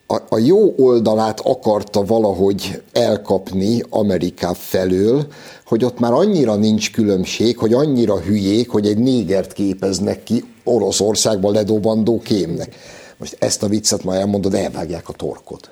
a, 0.07 0.17
a 0.29 0.37
jó 0.37 0.73
oldalát 0.77 1.39
akarta 1.39 2.05
valahogy 2.05 2.81
elkapni 2.91 3.83
Ameriká 3.89 4.53
felől, 4.53 5.27
hogy 5.65 5.83
ott 5.83 5.99
már 5.99 6.13
annyira 6.13 6.55
nincs 6.55 6.91
különbség, 6.91 7.57
hogy 7.57 7.73
annyira 7.73 8.19
hülyék, 8.19 8.69
hogy 8.69 8.87
egy 8.87 8.97
négert 8.97 9.53
képeznek 9.53 10.23
ki 10.23 10.43
Oroszországban 10.63 11.53
ledobandó 11.53 12.19
kémnek. 12.19 12.75
Most 13.17 13.35
ezt 13.39 13.63
a 13.63 13.67
viccet 13.67 14.03
ma 14.03 14.15
elmondod, 14.15 14.53
elvágják 14.53 15.09
a 15.09 15.13
torkod. 15.13 15.69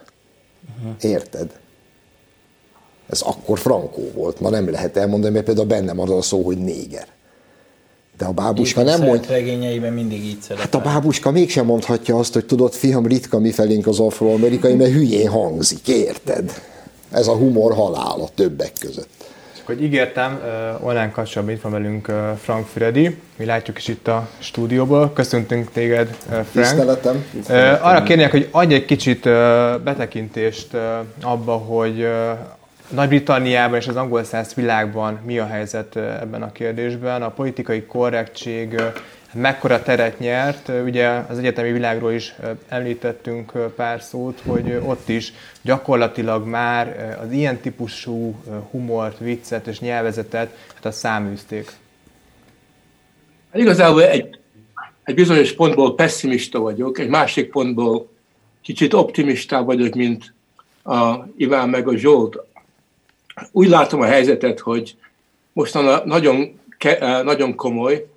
Uh-huh. 0.77 0.95
Érted? 1.01 1.59
Ez 3.09 3.21
akkor 3.21 3.59
frankó 3.59 4.11
volt, 4.13 4.39
ma 4.39 4.49
nem 4.49 4.69
lehet 4.69 4.97
elmondani, 4.97 5.33
mert 5.33 5.45
például 5.45 5.67
bennem 5.67 5.99
az 5.99 6.09
a 6.09 6.21
szó, 6.21 6.41
hogy 6.41 6.57
néger. 6.57 7.07
De 8.17 8.25
a 8.25 8.31
bábuska 8.31 8.83
nem 8.83 9.01
mond... 9.01 9.27
regényeiben 9.27 9.93
mindig 9.93 10.25
így 10.25 10.41
szerepel. 10.41 10.63
Hát 10.63 10.75
a 10.75 10.79
bábuska 10.79 11.31
mégsem 11.31 11.65
mondhatja 11.65 12.17
azt, 12.17 12.33
hogy 12.33 12.45
tudod, 12.45 12.73
fiam, 12.73 13.07
ritka 13.07 13.39
mi 13.39 13.51
felénk 13.51 13.87
az 13.87 13.99
afroamerikai, 13.99 14.73
mert 14.73 14.91
hülyén 14.91 15.29
hangzik, 15.29 15.87
érted? 15.87 16.61
Ez 17.11 17.27
a 17.27 17.35
humor 17.35 17.73
halála 17.73 18.29
többek 18.35 18.73
között. 18.79 19.34
Hogy 19.65 19.83
ígértem, 19.83 20.41
online 20.79 21.11
kapcsolatban 21.11 21.55
itt 21.55 21.61
van 21.61 21.71
velünk 21.71 22.11
Frank 22.41 22.67
Füredi, 22.67 23.17
mi 23.35 23.45
látjuk 23.45 23.77
is 23.77 23.87
itt 23.87 24.07
a 24.07 24.27
stúdióból. 24.39 25.13
Köszöntünk 25.13 25.71
téged, 25.71 26.07
Frank. 26.27 26.47
Tiszteletem. 26.51 27.25
Arra 27.81 28.03
kérnék, 28.03 28.31
hogy 28.31 28.47
adj 28.51 28.73
egy 28.73 28.85
kicsit 28.85 29.23
betekintést 29.83 30.67
abba, 31.21 31.53
hogy 31.53 32.07
nagy-Britanniában 32.89 33.77
és 33.77 33.87
az 33.87 33.95
angol 33.95 34.23
száz 34.23 34.53
világban 34.53 35.19
mi 35.25 35.39
a 35.39 35.45
helyzet 35.45 35.95
ebben 35.95 36.41
a 36.41 36.51
kérdésben. 36.51 37.21
A 37.21 37.29
politikai 37.29 37.83
korrektség 37.85 38.81
mekkora 39.33 39.83
teret 39.83 40.19
nyert. 40.19 40.71
Ugye 40.85 41.07
az 41.07 41.37
egyetemi 41.37 41.71
világról 41.71 42.11
is 42.11 42.35
említettünk 42.67 43.51
pár 43.75 44.01
szót, 44.01 44.41
hogy 44.45 44.81
ott 44.85 45.09
is 45.09 45.33
gyakorlatilag 45.61 46.47
már 46.47 47.17
az 47.23 47.31
ilyen 47.31 47.57
típusú 47.57 48.35
humort, 48.71 49.17
viccet 49.19 49.67
és 49.67 49.79
nyelvezetet 49.79 50.57
hát 50.73 50.85
a 50.85 50.91
száműzték. 50.91 51.71
Igazából 53.53 54.03
egy, 54.03 54.39
egy 55.03 55.15
bizonyos 55.15 55.53
pontból 55.53 55.95
pessimista 55.95 56.59
vagyok, 56.59 56.99
egy 56.99 57.09
másik 57.09 57.49
pontból 57.49 58.09
kicsit 58.61 58.93
optimista 58.93 59.63
vagyok, 59.63 59.93
mint 59.93 60.33
a 60.83 61.15
Iván 61.37 61.69
meg 61.69 61.87
a 61.87 61.97
Zsolt. 61.97 62.37
Úgy 63.51 63.67
látom 63.67 64.01
a 64.01 64.05
helyzetet, 64.05 64.59
hogy 64.59 64.95
mostanában 65.53 66.07
nagyon, 66.07 66.59
nagyon 67.23 67.55
komoly, 67.55 68.07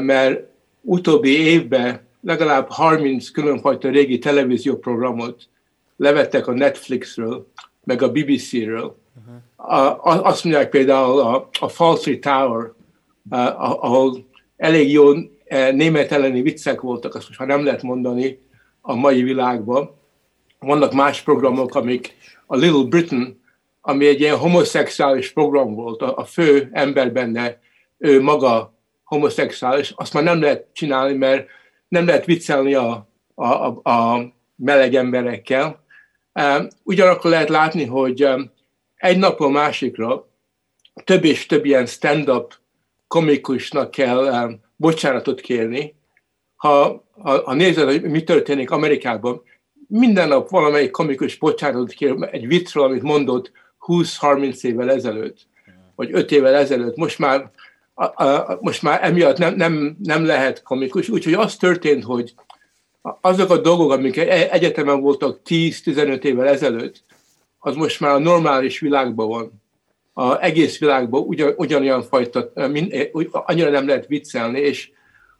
mert 0.00 0.40
utóbbi 0.80 1.38
évben 1.38 2.00
legalább 2.20 2.70
30 2.70 3.30
különfajta 3.30 3.88
régi 3.88 4.18
televízióprogramot 4.18 5.48
levettek 5.96 6.46
a 6.46 6.52
Netflixről, 6.52 7.46
meg 7.84 8.02
a 8.02 8.10
BBC-ről. 8.10 8.96
Uh-huh. 9.56 10.26
Azt 10.26 10.44
mondják 10.44 10.70
például 10.70 11.20
a, 11.20 11.48
a 11.60 11.68
Falsey 11.68 12.18
Tower, 12.18 12.72
ahol 13.56 14.26
elég 14.56 14.90
jó 14.90 15.12
német 15.72 16.12
elleni 16.12 16.42
viccek 16.42 16.80
voltak, 16.80 17.14
azt 17.14 17.28
most 17.28 17.38
már 17.38 17.48
nem 17.48 17.64
lehet 17.64 17.82
mondani 17.82 18.38
a 18.80 18.94
mai 18.94 19.22
világban. 19.22 19.90
Vannak 20.58 20.92
más 20.92 21.22
programok, 21.22 21.74
amik 21.74 22.16
a 22.46 22.56
Little 22.56 22.84
Britain, 22.88 23.40
ami 23.88 24.06
egy 24.06 24.20
ilyen 24.20 24.36
homoszexuális 24.36 25.32
program 25.32 25.74
volt, 25.74 26.02
a, 26.02 26.16
a 26.16 26.24
fő 26.24 26.68
ember 26.72 27.12
benne, 27.12 27.60
ő 27.98 28.22
maga 28.22 28.74
homoszexuális, 29.04 29.92
azt 29.96 30.12
már 30.12 30.22
nem 30.22 30.40
lehet 30.40 30.66
csinálni, 30.72 31.16
mert 31.16 31.46
nem 31.88 32.06
lehet 32.06 32.24
viccelni 32.24 32.74
a, 32.74 33.08
a, 33.34 33.44
a, 33.44 33.90
a 33.90 34.26
meleg 34.56 34.94
emberekkel. 34.94 35.84
Ugyanakkor 36.82 37.30
lehet 37.30 37.48
látni, 37.48 37.84
hogy 37.84 38.28
egy 38.96 39.18
napon 39.18 39.52
másikra 39.52 40.28
több 41.04 41.24
és 41.24 41.46
több 41.46 41.64
ilyen 41.64 41.86
stand-up 41.86 42.54
komikusnak 43.06 43.90
kell 43.90 44.50
bocsánatot 44.76 45.40
kérni. 45.40 45.94
Ha, 46.56 47.04
ha, 47.22 47.42
ha 47.44 47.54
nézed, 47.54 47.84
hogy 47.84 48.02
mi 48.02 48.22
történik 48.24 48.70
Amerikában, 48.70 49.42
minden 49.88 50.28
nap 50.28 50.48
valamelyik 50.48 50.90
komikus 50.90 51.36
bocsánatot 51.36 51.92
kér 51.92 52.28
egy 52.30 52.46
viccről, 52.46 52.84
amit 52.84 53.02
mondott 53.02 53.52
20-30 53.86 54.64
évvel 54.64 54.90
ezelőtt, 54.90 55.38
vagy 55.94 56.08
5 56.12 56.30
évvel 56.30 56.54
ezelőtt. 56.54 56.96
Most 56.96 57.18
már 57.18 57.50
a, 57.94 58.24
a, 58.24 58.58
most 58.60 58.82
már 58.82 59.04
emiatt 59.04 59.38
nem, 59.38 59.54
nem, 59.54 59.96
nem 60.02 60.24
lehet 60.24 60.62
komikus. 60.62 61.08
Úgyhogy 61.08 61.32
az 61.32 61.56
történt, 61.56 62.04
hogy 62.04 62.34
azok 63.20 63.50
a 63.50 63.58
dolgok, 63.58 63.90
amik 63.90 64.16
e, 64.16 64.48
egyetemen 64.50 65.00
voltak 65.00 65.40
10-15 65.48 66.22
évvel 66.22 66.48
ezelőtt, 66.48 67.04
az 67.58 67.74
most 67.74 68.00
már 68.00 68.14
a 68.14 68.18
normális 68.18 68.78
világban 68.78 69.28
van. 69.28 69.62
A 70.12 70.42
egész 70.42 70.78
világban 70.78 71.22
ugyan, 71.22 71.54
ugyanolyan 71.56 72.02
fajta, 72.02 72.52
mind, 72.54 72.92
e, 72.92 73.10
annyira 73.30 73.70
nem 73.70 73.86
lehet 73.86 74.06
viccelni, 74.06 74.60
és 74.60 74.90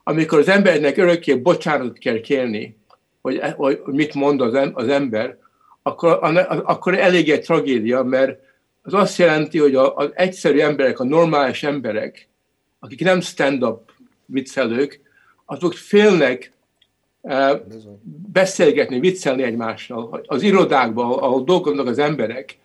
amikor 0.05 0.39
az 0.39 0.49
embernek 0.49 0.97
örökké 0.97 1.35
bocsánat 1.35 1.99
kell 1.99 2.21
kérni, 2.21 2.77
hogy, 3.21 3.41
hogy 3.57 3.81
mit 3.85 4.15
mond 4.15 4.41
az 4.75 4.89
ember, 4.89 5.39
akkor, 5.87 6.18
akkor 6.64 6.99
elég 6.99 7.31
egy 7.31 7.40
tragédia, 7.40 8.03
mert 8.03 8.38
az 8.83 8.94
azt 8.94 9.18
jelenti, 9.18 9.59
hogy 9.59 9.75
az 9.75 10.11
egyszerű 10.14 10.59
emberek, 10.59 11.01
a 11.01 11.05
normális 11.05 11.62
emberek, 11.62 12.29
akik 12.79 13.01
nem 13.01 13.20
stand-up 13.20 13.92
viccelők, 14.25 15.01
azok 15.44 15.72
félnek 15.72 16.53
uh, 17.20 17.61
beszélgetni, 18.33 19.01
viccelni 19.01 19.42
egymással. 19.42 20.22
Az 20.27 20.42
irodákban, 20.42 21.12
ahol 21.12 21.44
dolgoznak 21.44 21.87
az 21.87 21.99
emberek, 21.99 22.59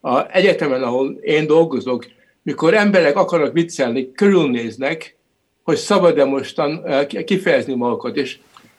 a 0.00 0.36
egyetemen, 0.36 0.82
ahol 0.82 1.18
én 1.20 1.46
dolgozok, 1.46 2.06
mikor 2.42 2.74
emberek 2.74 3.16
akarnak 3.16 3.52
viccelni, 3.52 4.12
körülnéznek, 4.12 5.16
hogy 5.62 5.76
szabad-e 5.76 6.24
mostan 6.24 6.82
uh, 6.84 7.24
kifejezni 7.24 7.74
magukat. 7.74 8.16
És 8.16 8.38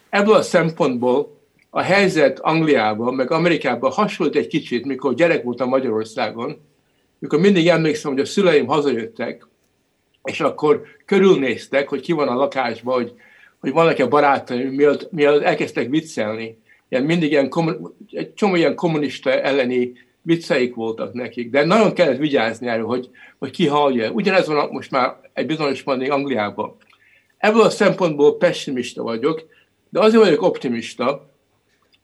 ebből 0.10 0.36
a 0.36 0.42
szempontból 0.42 1.39
a 1.70 1.82
helyzet 1.82 2.40
Angliában, 2.40 3.14
meg 3.14 3.32
Amerikában 3.32 3.92
hasonlít 3.92 4.36
egy 4.36 4.48
kicsit, 4.48 4.86
mikor 4.86 5.14
gyerek 5.14 5.44
voltam 5.44 5.70
Magyarországon, 5.70 6.62
mikor 7.20 7.40
mindig 7.40 7.68
emlékszem, 7.68 8.12
hogy 8.12 8.22
a 8.22 8.26
szüleim 8.26 8.68
hazajöttek, 8.68 9.48
és 10.24 10.40
akkor 10.40 10.82
körülnéztek, 11.06 11.90
hogy 11.90 12.02
ki 12.02 12.12
van 12.12 12.28
a 12.28 12.36
lakásban, 12.36 12.94
hogy, 12.94 13.14
hogy 13.60 13.72
vannak-e 13.72 14.06
barátaim, 14.06 14.68
mielőtt, 14.68 15.12
mielőtt 15.12 15.42
elkezdtek 15.42 15.90
viccelni. 15.90 16.58
Ilyen 16.90 17.04
mindig 17.04 17.32
ilyen, 17.32 17.50
egy 18.12 18.34
csomó 18.34 18.56
ilyen 18.56 18.76
kommunista 18.76 19.32
elleni 19.32 19.94
vicceik 20.22 20.76
voltak 20.76 21.14
nekik, 21.14 21.50
de 21.50 21.66
nagyon 21.66 21.94
kellett 21.94 22.18
vigyázni 22.18 22.68
erről, 22.68 22.86
hogy, 22.86 23.10
hogy 23.38 23.52
ki 23.52 23.68
hallja. 23.68 24.12
Ugyanez 24.12 24.48
van 24.48 24.70
most 24.72 24.92
már 24.92 25.16
egy 25.34 25.46
bizonyos 25.46 25.84
pontig 25.84 26.12
Angliában. 26.12 26.76
Ebből 27.38 27.62
a 27.62 27.70
szempontból 27.70 28.38
pessimista 28.38 29.04
vagyok, 29.04 29.46
de 29.90 30.00
azért 30.00 30.24
vagyok 30.24 30.42
optimista, 30.42 31.29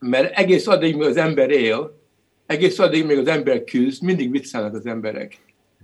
mert 0.09 0.37
egész 0.37 0.67
addig, 0.67 0.95
míg 0.95 1.07
az 1.07 1.17
ember 1.17 1.49
él, 1.49 1.99
egész 2.45 2.79
addig, 2.79 3.05
még 3.05 3.17
az 3.17 3.27
ember 3.27 3.63
küzd, 3.63 4.03
mindig 4.03 4.31
viccelnek 4.31 4.73
az 4.73 4.85
emberek. 4.85 5.37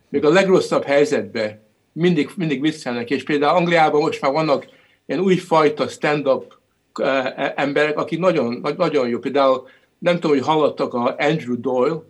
Még 0.10 0.26
a 0.26 0.30
legrosszabb 0.30 0.84
helyzetben 0.84 1.60
mindig, 1.92 2.30
mindig 2.36 2.62
viccelnek, 2.62 3.10
és 3.10 3.24
például 3.24 3.58
Angliában 3.58 4.02
most 4.02 4.22
már 4.22 4.32
vannak 4.32 4.66
ilyen 5.06 5.22
újfajta 5.22 5.88
stand-up 5.88 6.58
e, 6.94 7.54
emberek, 7.56 7.98
akik 7.98 8.20
nagyon, 8.20 8.76
nagyon 8.78 9.08
jó. 9.08 9.20
Például 9.20 9.68
nem 9.98 10.16
tudom, 10.16 10.32
hogy 10.32 10.46
hallottak 10.46 10.94
a 10.94 11.16
Andrew 11.18 11.60
Doyle, 11.60 12.02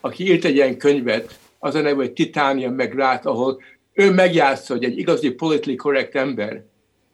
aki 0.00 0.30
írt 0.30 0.44
egy 0.44 0.54
ilyen 0.54 0.76
könyvet, 0.76 1.38
az 1.58 1.74
a 1.74 1.80
neve, 1.80 1.94
hogy 1.94 2.12
Titania 2.12 2.70
meg 2.70 3.00
ahol 3.00 3.62
ő 3.92 4.10
megjátsza, 4.10 4.74
hogy 4.74 4.84
egy 4.84 4.98
igazi 4.98 5.30
politically 5.30 5.76
correct 5.76 6.14
ember, 6.14 6.64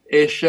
és, 0.04 0.46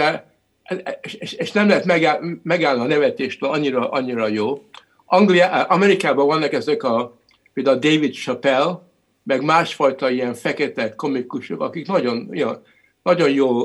és, 1.02 1.34
és, 1.34 1.52
nem 1.52 1.68
lehet 1.68 1.86
megáll, 1.86 2.20
megállni 2.44 2.82
a 2.82 2.88
nevetéstől, 2.88 3.50
annyira, 3.50 3.90
annyira 3.90 4.28
jó. 4.28 4.64
Anglia, 5.06 5.48
Amerikában 5.48 6.26
vannak 6.26 6.54
ezek 6.54 6.84
a, 6.84 7.18
például 7.54 7.80
David 7.80 8.14
Chappelle, 8.14 8.82
meg 9.24 9.44
másfajta 9.44 10.10
ilyen 10.10 10.34
fekete 10.34 10.96
komikusok, 10.96 11.62
akik 11.62 11.88
nagyon, 11.88 12.28
ja, 12.32 12.62
nagyon 13.04 13.30
jól 13.30 13.64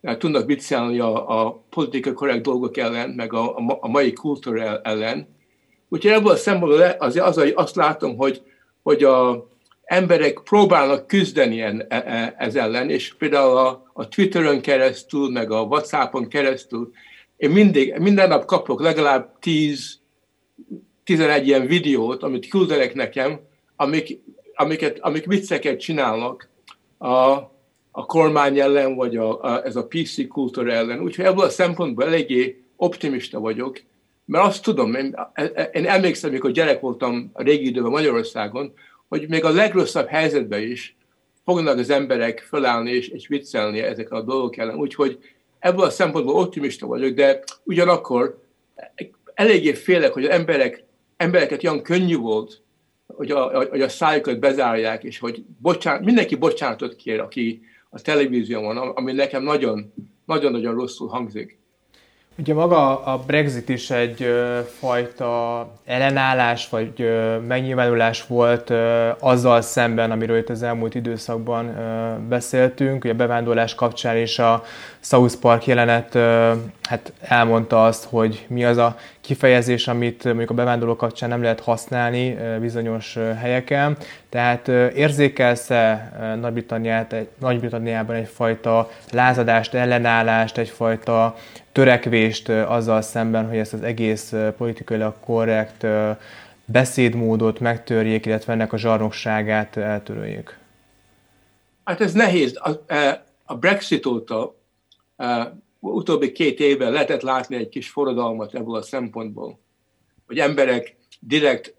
uh, 0.00 0.16
tudnak 0.16 0.46
viccelni 0.46 0.98
a, 0.98 1.44
a 1.44 1.62
politikai 1.70 2.12
korrekt 2.12 2.42
dolgok 2.42 2.76
ellen, 2.76 3.10
meg 3.10 3.32
a, 3.32 3.56
a 3.80 3.88
mai 3.88 4.12
kultúra 4.12 4.80
ellen. 4.82 5.28
Úgyhogy 5.88 6.12
ebből 6.12 6.32
a 6.32 6.36
szempontból 6.36 6.80
az, 6.80 7.16
az, 7.16 7.38
az, 7.38 7.52
azt 7.54 7.76
látom, 7.76 8.16
hogy, 8.16 8.42
hogy 8.82 9.02
a 9.02 9.46
emberek 9.82 10.40
próbálnak 10.44 11.06
küzdeni 11.06 11.60
en, 11.60 11.86
e, 11.88 11.96
e, 11.96 12.34
ez 12.38 12.54
ellen, 12.54 12.90
és 12.90 13.14
például 13.14 13.56
a, 13.56 13.90
a 13.92 14.08
Twitteren 14.08 14.60
keresztül, 14.60 15.30
meg 15.30 15.50
a 15.50 15.62
Whatsappon 15.62 16.28
keresztül, 16.28 16.90
én 17.36 17.50
mindig, 17.50 17.94
minden 17.98 18.28
nap 18.28 18.44
kapok 18.44 18.80
legalább 18.80 19.38
10 19.38 20.00
11 21.04 21.46
ilyen 21.46 21.66
videót, 21.66 22.22
amit 22.22 22.48
küldenek 22.48 22.94
nekem, 22.94 23.40
amik 23.76 24.20
amiket, 24.54 24.98
amik 25.00 25.26
vicceket 25.26 25.80
csinálnak 25.80 26.48
a, 26.98 27.10
a 27.90 28.06
kormány 28.06 28.58
ellen, 28.58 28.94
vagy 28.94 29.16
a, 29.16 29.42
a, 29.42 29.64
ez 29.64 29.76
a 29.76 29.86
PC 29.86 30.28
kultúra 30.28 30.72
ellen. 30.72 31.00
Úgyhogy 31.00 31.24
ebből 31.24 31.44
a 31.44 31.48
szempontból 31.48 32.04
eléggé 32.04 32.62
optimista 32.76 33.40
vagyok, 33.40 33.80
mert 34.24 34.44
azt 34.44 34.62
tudom, 34.62 34.94
én, 34.94 35.16
én 35.72 35.86
emlékszem, 35.86 36.30
amikor 36.30 36.50
gyerek 36.50 36.80
voltam 36.80 37.30
a 37.32 37.42
régi 37.42 37.66
időben 37.66 37.90
Magyarországon, 37.90 38.72
hogy 39.12 39.28
még 39.28 39.44
a 39.44 39.50
legrosszabb 39.50 40.06
helyzetben 40.06 40.62
is 40.62 40.96
fognak 41.44 41.78
az 41.78 41.90
emberek 41.90 42.40
felállni 42.40 42.90
és, 42.90 43.08
és 43.08 43.26
viccelni 43.26 43.80
ezek 43.80 44.10
a 44.10 44.22
dolgok 44.22 44.56
ellen. 44.56 44.76
Úgyhogy 44.76 45.18
ebből 45.58 45.84
a 45.84 45.90
szempontból 45.90 46.34
optimista 46.34 46.86
vagyok, 46.86 47.14
de 47.14 47.42
ugyanakkor 47.64 48.42
eléggé 49.34 49.72
félek, 49.72 50.12
hogy 50.12 50.24
az 50.24 50.30
emberek, 50.30 50.84
embereket 51.16 51.64
olyan 51.64 51.82
könnyű 51.82 52.16
volt 52.16 52.62
hogy 53.06 53.30
a, 53.30 53.68
hogy 53.68 53.80
a 53.80 53.88
szájukat 53.88 54.38
bezárják, 54.38 55.04
és 55.04 55.18
hogy 55.18 55.44
bocsánat, 55.58 56.04
mindenki 56.04 56.34
bocsánatot 56.34 56.96
kér, 56.96 57.20
aki 57.20 57.60
a 57.90 58.00
televízión 58.00 58.62
van, 58.62 58.76
ami 58.76 59.12
nekem 59.12 59.42
nagyon, 59.42 59.92
nagyon-nagyon 60.24 60.74
rosszul 60.74 61.08
hangzik. 61.08 61.58
Ugye 62.38 62.54
maga 62.54 63.02
a 63.04 63.18
Brexit 63.18 63.68
is 63.68 63.90
egy 63.90 64.22
ö, 64.22 64.60
fajta 64.78 65.68
ellenállás 65.84 66.68
vagy 66.68 67.10
megnyilvánulás 67.46 68.26
volt 68.26 68.72
azzal 69.18 69.60
szemben, 69.60 70.10
amiről 70.10 70.38
itt 70.38 70.48
az 70.48 70.62
elmúlt 70.62 70.94
időszakban 70.94 71.74
beszéltünk. 72.28 73.04
Ugye 73.04 73.12
a 73.12 73.16
bevándorlás 73.16 73.74
kapcsán 73.74 74.16
is 74.16 74.38
a 74.38 74.62
South 75.04 75.34
Park 75.34 75.66
jelenet 75.66 76.14
hát 76.82 77.12
elmondta 77.20 77.84
azt, 77.84 78.04
hogy 78.04 78.46
mi 78.48 78.64
az 78.64 78.76
a 78.76 78.96
kifejezés, 79.20 79.88
amit 79.88 80.24
mondjuk 80.24 80.50
a 80.50 80.54
bevándorló 80.54 80.96
kapcsán 80.96 81.28
nem 81.28 81.42
lehet 81.42 81.60
használni 81.60 82.36
bizonyos 82.60 83.18
helyeken. 83.38 83.96
Tehát 84.28 84.68
érzékelsz-e 84.94 86.12
Nagy-Britanniában 87.38 88.16
egyfajta 88.16 88.90
lázadást, 89.10 89.74
ellenállást, 89.74 90.58
egyfajta 90.58 91.36
törekvést 91.72 92.48
azzal 92.48 93.02
szemben, 93.02 93.48
hogy 93.48 93.58
ezt 93.58 93.72
az 93.72 93.82
egész 93.82 94.34
politikailag 94.56 95.14
korrekt 95.20 95.86
beszédmódot 96.64 97.60
megtörjék, 97.60 98.26
illetve 98.26 98.52
ennek 98.52 98.72
a 98.72 98.78
zsarnokságát 98.78 99.76
eltöröljék? 99.76 100.58
Hát 101.84 102.00
ez 102.00 102.12
nehéz. 102.12 102.60
A, 102.60 102.94
a 103.44 103.54
Brexit 103.54 104.06
óta 104.06 104.54
utóbbi 105.80 106.32
két 106.32 106.60
évben 106.60 106.92
lehetett 106.92 107.22
látni 107.22 107.56
egy 107.56 107.68
kis 107.68 107.90
forradalmat 107.90 108.54
ebből 108.54 108.74
a 108.74 108.82
szempontból, 108.82 109.60
hogy 110.26 110.38
emberek 110.38 110.96
direkt 111.20 111.74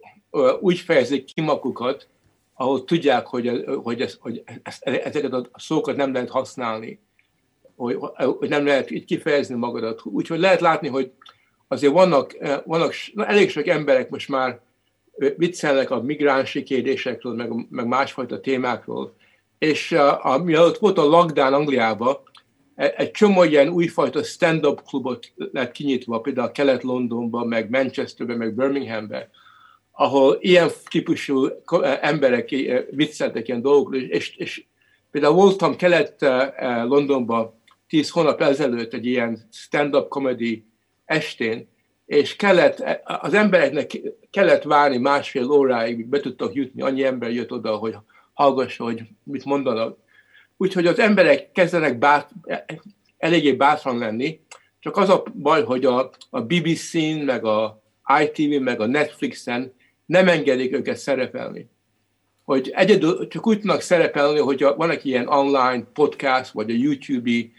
úgy 0.59 0.79
fejezik 0.79 1.25
ki 1.25 1.41
magukat, 1.41 2.07
ahol 2.53 2.83
tudják, 2.83 3.27
hogy, 3.27 3.65
hogy, 3.83 4.01
ez, 4.01 4.17
hogy 4.19 4.43
ezeket 4.83 5.33
a 5.33 5.49
szókat 5.55 5.95
nem 5.95 6.13
lehet 6.13 6.29
használni, 6.29 6.99
hogy, 7.75 7.97
hogy 8.15 8.49
nem 8.49 8.65
lehet 8.65 8.91
így 8.91 9.05
kifejezni 9.05 9.55
magadat. 9.55 10.05
Úgyhogy 10.05 10.39
lehet 10.39 10.61
látni, 10.61 10.87
hogy 10.87 11.11
azért 11.67 11.93
vannak, 11.93 12.37
vannak 12.65 12.93
elég 13.15 13.49
sok 13.49 13.67
emberek 13.67 14.09
most 14.09 14.29
már 14.29 14.61
viccelnek 15.37 15.89
a 15.89 16.01
migránsi 16.01 16.63
kérdésekről, 16.63 17.33
meg, 17.33 17.69
meg 17.69 17.87
másfajta 17.87 18.39
témákról. 18.39 19.15
És 19.57 19.91
a, 19.91 20.25
a, 20.25 20.37
mielőtt 20.37 20.77
volt 20.77 20.97
a 20.97 21.03
lockdown 21.03 21.53
Angliában, 21.53 22.17
egy 22.75 23.11
csomó 23.11 23.43
ilyen 23.43 23.69
újfajta 23.69 24.23
stand-up 24.23 24.81
klubot 24.83 25.31
lett 25.35 25.71
kinyitva, 25.71 26.19
például 26.19 26.51
Kelet-Londonban, 26.51 27.47
meg 27.47 27.69
Manchesterben, 27.69 28.37
meg 28.37 28.53
Birminghamben, 28.53 29.29
ahol 29.91 30.37
ilyen 30.39 30.69
típusú 30.89 31.45
e, 31.45 31.99
emberek 32.01 32.51
e, 32.51 32.85
vicceltek 32.91 33.47
ilyen 33.47 33.61
dolgokról, 33.61 34.01
és, 34.01 34.35
és 34.35 34.63
például 35.11 35.33
voltam 35.33 35.75
Kelet-Londonban 35.75 37.61
tíz 37.87 38.09
hónap 38.09 38.41
ezelőtt 38.41 38.93
egy 38.93 39.05
ilyen 39.05 39.47
stand-up 39.51 40.07
comedy 40.07 40.65
estén, 41.05 41.71
és 42.05 42.35
kellett, 42.35 43.01
az 43.03 43.33
embereknek 43.33 44.01
kellett 44.31 44.63
várni 44.63 44.97
másfél 44.97 45.51
óráig, 45.51 45.97
míg 45.97 46.07
be 46.07 46.19
tudtak 46.19 46.53
jutni, 46.53 46.81
annyi 46.81 47.03
ember 47.03 47.31
jött 47.31 47.51
oda, 47.51 47.75
hogy 47.75 47.95
hallgassa, 48.33 48.83
hogy 48.83 49.01
mit 49.23 49.45
mondanak. 49.45 49.97
Úgyhogy 50.63 50.87
az 50.87 50.99
emberek 50.99 51.51
kezdenek 51.51 51.97
bát, 51.97 52.29
eléggé 53.17 53.53
bátran 53.53 53.97
lenni, 53.97 54.39
csak 54.79 54.97
az 54.97 55.09
a 55.09 55.23
baj, 55.33 55.63
hogy 55.63 55.85
a, 55.85 56.09
a 56.29 56.41
BBC-n, 56.41 57.23
meg 57.25 57.45
a 57.45 57.81
ITV, 58.21 58.61
meg 58.61 58.79
a 58.79 58.85
Netflixen 58.85 59.73
nem 60.05 60.27
engedik 60.27 60.73
őket 60.73 60.97
szerepelni. 60.97 61.69
Hogy 62.43 62.71
egyedül 62.75 63.27
csak 63.27 63.47
úgy 63.47 63.59
tudnak 63.59 63.81
szerepelni, 63.81 64.39
hogy 64.39 64.65
van 64.77 64.89
egy 64.89 65.05
ilyen 65.05 65.27
online 65.27 65.83
podcast, 65.93 66.51
vagy 66.51 66.69
a 66.69 66.75
YouTube-i 66.75 67.53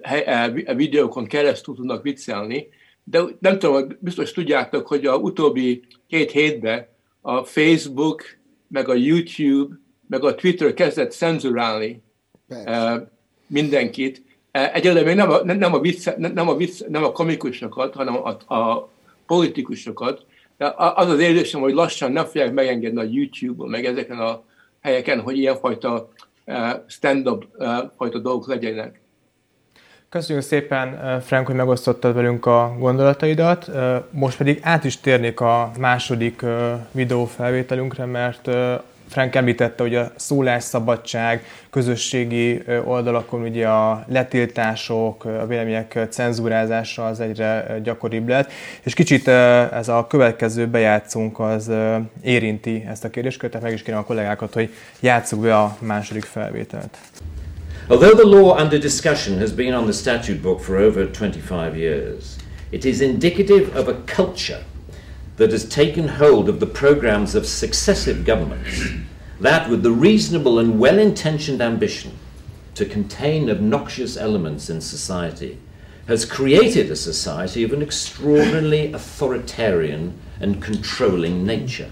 eh, 0.00 0.52
videókon 0.76 1.26
keresztül 1.26 1.74
tudnak 1.74 2.02
viccelni, 2.02 2.68
de 3.04 3.22
nem 3.38 3.58
tudom, 3.58 3.88
biztos 4.00 4.32
tudjátok, 4.32 4.86
hogy 4.86 5.06
a 5.06 5.16
utóbbi 5.16 5.82
két 6.08 6.30
hétben 6.30 6.86
a 7.20 7.44
Facebook, 7.44 8.22
meg 8.68 8.88
a 8.88 8.94
YouTube, 8.94 9.76
meg 10.08 10.24
a 10.24 10.34
Twitter 10.34 10.74
kezdett 10.74 11.12
cenzurálni 11.12 12.04
Persze. 12.48 13.08
mindenkit. 13.46 14.22
Egyelőre 14.50 15.04
még 15.04 15.16
nem 15.16 15.30
a, 15.30 15.44
nem, 15.44 15.74
a 15.74 15.80
vicc, 15.80 16.16
nem, 16.16 16.48
a 16.48 16.56
vicc, 16.56 16.80
nem 16.88 17.04
a 17.04 17.12
komikusokat, 17.12 17.94
hanem 17.94 18.16
a, 18.16 18.54
a 18.54 18.88
politikusokat. 19.26 20.24
De 20.58 20.74
az 20.76 21.08
az 21.08 21.18
érzésem, 21.18 21.60
hogy 21.60 21.72
lassan 21.72 22.12
nem 22.12 22.24
fogják 22.24 22.52
megengedni 22.52 23.00
a 23.00 23.08
YouTube-on, 23.10 23.68
meg 23.68 23.84
ezeken 23.84 24.18
a 24.18 24.42
helyeken, 24.80 25.20
hogy 25.20 25.38
ilyenfajta 25.38 26.08
stand-up 26.86 27.44
fajta 27.96 28.18
dolgok 28.18 28.48
legyenek. 28.48 29.00
Köszönjük 30.08 30.44
szépen, 30.44 31.20
Frank, 31.20 31.46
hogy 31.46 31.54
megosztottad 31.54 32.14
velünk 32.14 32.46
a 32.46 32.76
gondolataidat. 32.78 33.70
Most 34.10 34.36
pedig 34.36 34.58
át 34.62 34.84
is 34.84 35.00
térnék 35.00 35.40
a 35.40 35.70
második 35.78 36.44
videófelvételünkre, 36.92 38.04
mert 38.04 38.48
Frank 39.08 39.34
említette, 39.34 39.82
hogy 39.82 39.94
a 39.94 40.12
szólásszabadság, 40.16 41.44
közösségi 41.70 42.62
oldalakon 42.84 43.42
ugye 43.42 43.68
a 43.68 44.04
letiltások, 44.08 45.24
a 45.24 45.46
vélemények 45.46 45.98
cenzúrázása 46.10 47.06
az 47.06 47.20
egyre 47.20 47.80
gyakoribb 47.82 48.28
lett, 48.28 48.52
és 48.82 48.94
kicsit 48.94 49.28
ez 49.28 49.88
a 49.88 50.06
következő 50.06 50.66
bejátszunk 50.66 51.40
az 51.40 51.70
érinti 52.22 52.84
ezt 52.88 53.04
a 53.04 53.10
kérdéskört, 53.10 53.52
tehát 53.52 53.66
meg 53.66 53.76
is 53.76 53.82
kérem 53.82 54.00
a 54.00 54.04
kollégákat, 54.04 54.54
hogy 54.54 54.74
játsszuk 55.00 55.40
be 55.40 55.58
a 55.58 55.76
második 55.80 56.24
felvételt. 56.24 56.96
Although 57.88 58.14
the 58.14 58.28
law 58.28 58.62
under 58.62 58.78
discussion 58.78 59.38
has 59.38 59.52
been 59.52 59.74
on 59.74 59.84
the 59.84 59.92
statute 59.92 60.40
book 60.40 60.60
for 60.60 60.76
over 60.76 61.08
25 61.18 61.76
years, 61.76 62.24
it 62.70 62.84
is 62.84 63.00
indicative 63.00 63.80
of 63.80 63.88
a 63.88 63.96
culture 64.14 64.58
that 65.36 65.52
has 65.52 65.68
taken 65.68 66.08
hold 66.08 66.48
of 66.48 66.60
the 66.60 66.66
programs 66.66 67.34
of 67.34 67.46
successive 67.46 68.24
governments, 68.24 68.88
that 69.40 69.68
with 69.68 69.82
the 69.82 69.92
reasonable 69.92 70.58
and 70.58 70.78
well 70.78 70.98
intentioned 70.98 71.60
ambition 71.60 72.16
to 72.74 72.86
contain 72.86 73.50
obnoxious 73.50 74.16
elements 74.16 74.70
in 74.70 74.80
society, 74.80 75.58
has 76.06 76.24
created 76.24 76.90
a 76.90 76.96
society 76.96 77.62
of 77.62 77.72
an 77.72 77.82
extraordinarily 77.82 78.92
authoritarian 78.92 80.18
and 80.40 80.62
controlling 80.62 81.44
nature. 81.44 81.90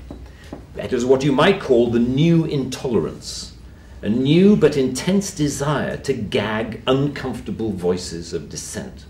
That 0.75 0.93
is 0.93 1.05
what 1.05 1.25
you 1.25 1.33
might 1.33 1.61
call 1.61 1.91
the 1.91 1.99
new 1.99 2.45
intolerance, 2.45 3.55
a 4.03 4.09
new 4.09 4.57
but 4.57 4.77
intense 4.77 5.33
desire 5.35 5.97
to 5.99 6.13
gag 6.13 6.83
uncomfortable 6.87 7.73
voices 7.73 8.33
of 8.33 8.49
dissent. 8.49 9.05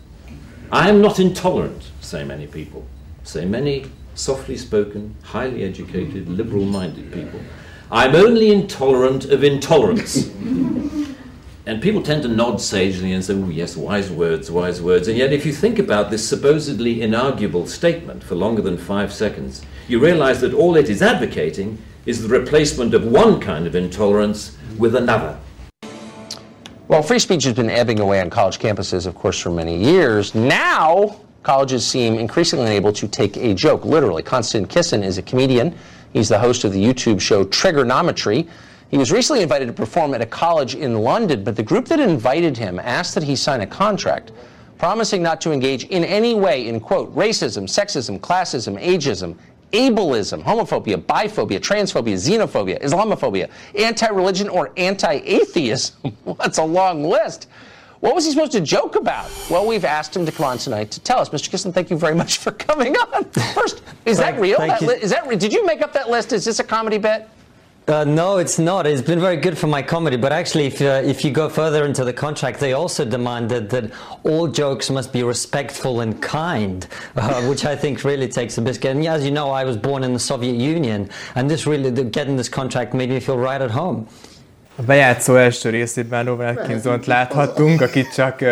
I 0.73 0.89
am 0.89 1.01
not 1.01 1.21
intolerant, 1.21 1.91
say 2.01 2.25
many 2.25 2.47
people, 2.47 2.87
say 3.25 3.45
many 3.45 3.87
softly 4.15 4.57
spoken, 4.57 5.15
highly 5.23 5.65
educated, 5.65 6.29
liberal 6.29 6.65
minded 6.65 7.13
people. 7.13 7.41
I'm 7.91 8.15
only 8.15 8.53
intolerant 8.53 9.27
of 9.27 9.45
intolerance. 9.45 10.29
and 11.67 11.83
people 11.83 12.03
tend 12.03 12.23
to 12.23 12.29
nod 12.29 12.61
sagely 12.61 13.13
and 13.13 13.25
say, 13.25 13.35
oh, 13.35 13.49
yes, 13.49 13.77
wise 13.77 14.11
words, 14.11 14.51
wise 14.51 14.81
words. 14.83 15.09
And 15.09 15.17
yet, 15.17 15.33
if 15.33 15.47
you 15.47 15.53
think 15.53 15.79
about 15.79 16.11
this 16.11 16.27
supposedly 16.27 16.97
inarguable 16.97 17.69
statement 17.69 18.23
for 18.23 18.35
longer 18.35 18.63
than 18.63 18.79
five 18.79 19.13
seconds, 19.13 19.63
you 19.89 19.99
realize 19.99 20.41
that 20.41 20.55
all 20.55 20.77
it 20.77 20.89
is 20.89 21.03
advocating 21.03 21.79
is 22.07 22.23
the 22.23 22.29
replacement 22.29 22.95
of 22.95 23.05
one 23.05 23.41
kind 23.41 23.67
of 23.67 23.75
intolerance 23.75 24.57
with 24.79 24.95
another. 24.95 25.39
Well, 26.87 27.03
free 27.03 27.19
speech 27.19 27.45
has 27.45 27.55
been 27.55 27.71
ebbing 27.71 27.99
away 28.01 28.21
on 28.21 28.29
college 28.29 28.59
campuses, 28.59 29.07
of 29.07 29.15
course, 29.15 29.41
for 29.41 29.51
many 29.51 29.83
years. 29.83 30.35
Now, 30.35 31.21
colleges 31.45 31.87
seem 31.87 32.19
increasingly 32.19 32.73
able 32.73 32.93
to 32.93 33.07
take 33.07 33.37
a 33.37 33.55
joke 33.55 33.85
literally. 33.85 34.23
Konstantin 34.23 34.69
Kissen 34.69 35.05
is 35.05 35.19
a 35.19 35.23
comedian. 35.23 35.77
He's 36.13 36.29
the 36.29 36.39
host 36.39 36.65
of 36.65 36.73
the 36.73 36.83
YouTube 36.83 37.21
show 37.21 37.45
Trigonometry. 37.45 38.49
He 38.91 38.99
was 38.99 39.13
recently 39.13 39.43
invited 39.43 39.67
to 39.67 39.73
perform 39.73 40.15
at 40.15 40.21
a 40.21 40.27
college 40.27 40.75
in 40.75 40.95
London, 40.95 41.45
but 41.45 41.55
the 41.57 41.63
group 41.63 41.87
that 41.87 42.01
invited 42.01 42.57
him 42.57 42.79
asked 42.79 43.15
that 43.15 43.25
he 43.25 43.37
sign 43.37 43.61
a 43.61 43.67
contract 43.67 44.33
promising 44.79 45.23
not 45.23 45.41
to 45.41 45.53
engage 45.53 45.85
in 45.85 46.05
any 46.05 46.35
way 46.35 46.67
in, 46.67 46.81
quote, 46.81 47.15
racism, 47.15 47.65
sexism, 47.65 48.19
classism, 48.19 48.81
ageism, 48.83 49.37
ableism, 49.73 50.43
homophobia, 50.43 50.97
biphobia, 50.97 51.59
transphobia, 51.59 52.15
xenophobia, 52.15 52.81
Islamophobia, 52.83 53.51
anti 53.79 54.09
religion, 54.09 54.49
or 54.49 54.73
anti 54.77 55.15
atheism. 55.25 56.17
That's 56.39 56.59
a 56.59 56.65
long 56.65 57.05
list. 57.05 57.49
What 58.05 58.15
was 58.15 58.27
he 58.27 58.33
supposed 58.33 58.53
to 58.53 58.61
joke 58.61 58.97
about? 58.97 59.31
Well, 59.49 59.67
we've 59.67 59.87
asked 59.87 60.15
him 60.15 60.27
to 60.27 60.31
come 60.33 60.45
on 60.45 60.59
tonight 60.59 60.91
to 60.91 61.01
tell 61.01 61.21
us. 61.21 61.31
Mr. 61.31 61.51
Kissin, 61.51 61.73
thank 61.73 61.89
you 61.89 61.97
very 61.97 62.15
much 62.23 62.37
for 62.37 62.53
coming 62.53 62.95
on. 62.97 63.25
First, 63.31 63.83
is 64.05 64.19
that 64.19 64.39
real? 64.39 64.59
That 64.59 64.83
li- 64.83 64.99
is 65.01 65.09
that 65.09 65.27
re- 65.27 65.37
did 65.37 65.55
you 65.55 65.65
make 65.65 65.81
up 65.81 65.95
that 65.95 66.11
list? 66.11 66.35
Is 66.35 66.45
this 66.45 66.59
a 66.59 66.65
comedy 66.65 66.99
bit? 66.99 67.27
Uh, 67.89 68.05
no, 68.05 68.37
it's 68.37 68.59
not. 68.59 68.87
It's 68.87 69.01
been 69.01 69.21
very 69.21 69.39
good 69.39 69.57
for 69.57 69.69
my 69.69 69.81
comedy. 69.81 70.19
But 70.19 70.33
actually, 70.33 70.67
if, 70.67 70.83
uh, 70.83 71.01
if 71.03 71.25
you 71.25 71.31
go 71.31 71.49
further 71.49 71.87
into 71.87 72.05
the 72.05 72.13
contract, 72.13 72.61
they 72.61 72.75
also 72.75 73.07
demanded 73.07 73.71
that 73.71 73.91
all 74.23 74.49
jokes 74.49 74.91
must 74.91 75.11
be 75.11 75.23
respectful 75.23 76.01
and 76.01 76.21
kind, 76.21 76.87
uh, 77.17 77.43
which 77.47 77.65
I 77.65 77.75
think 77.75 78.05
really 78.05 78.29
takes 78.29 78.57
the 78.57 78.61
biscuit. 78.61 78.97
And 78.97 79.07
as 79.07 79.25
you 79.25 79.31
know, 79.31 79.51
I 79.51 79.65
was 79.65 79.79
born 79.79 80.05
in 80.05 80.13
the 80.13 80.19
Soviet 80.19 80.57
Union, 80.57 81.09
and 81.37 81.51
this 81.51 81.67
really, 81.67 81.91
getting 82.05 82.37
this 82.37 82.51
contract 82.51 82.93
made 82.93 83.09
me 83.09 83.19
feel 83.19 83.39
right 83.39 83.63
at 83.63 83.71
home. 83.71 84.09
A 84.77 84.83
bejátszó 84.83 85.37
első 85.37 85.71
részében 85.71 86.25
Robert 86.25 86.59
Atkinsont 86.59 87.07
láthattunk, 87.07 87.81
akit 87.81 88.15
csak 88.15 88.41
uh, 88.41 88.49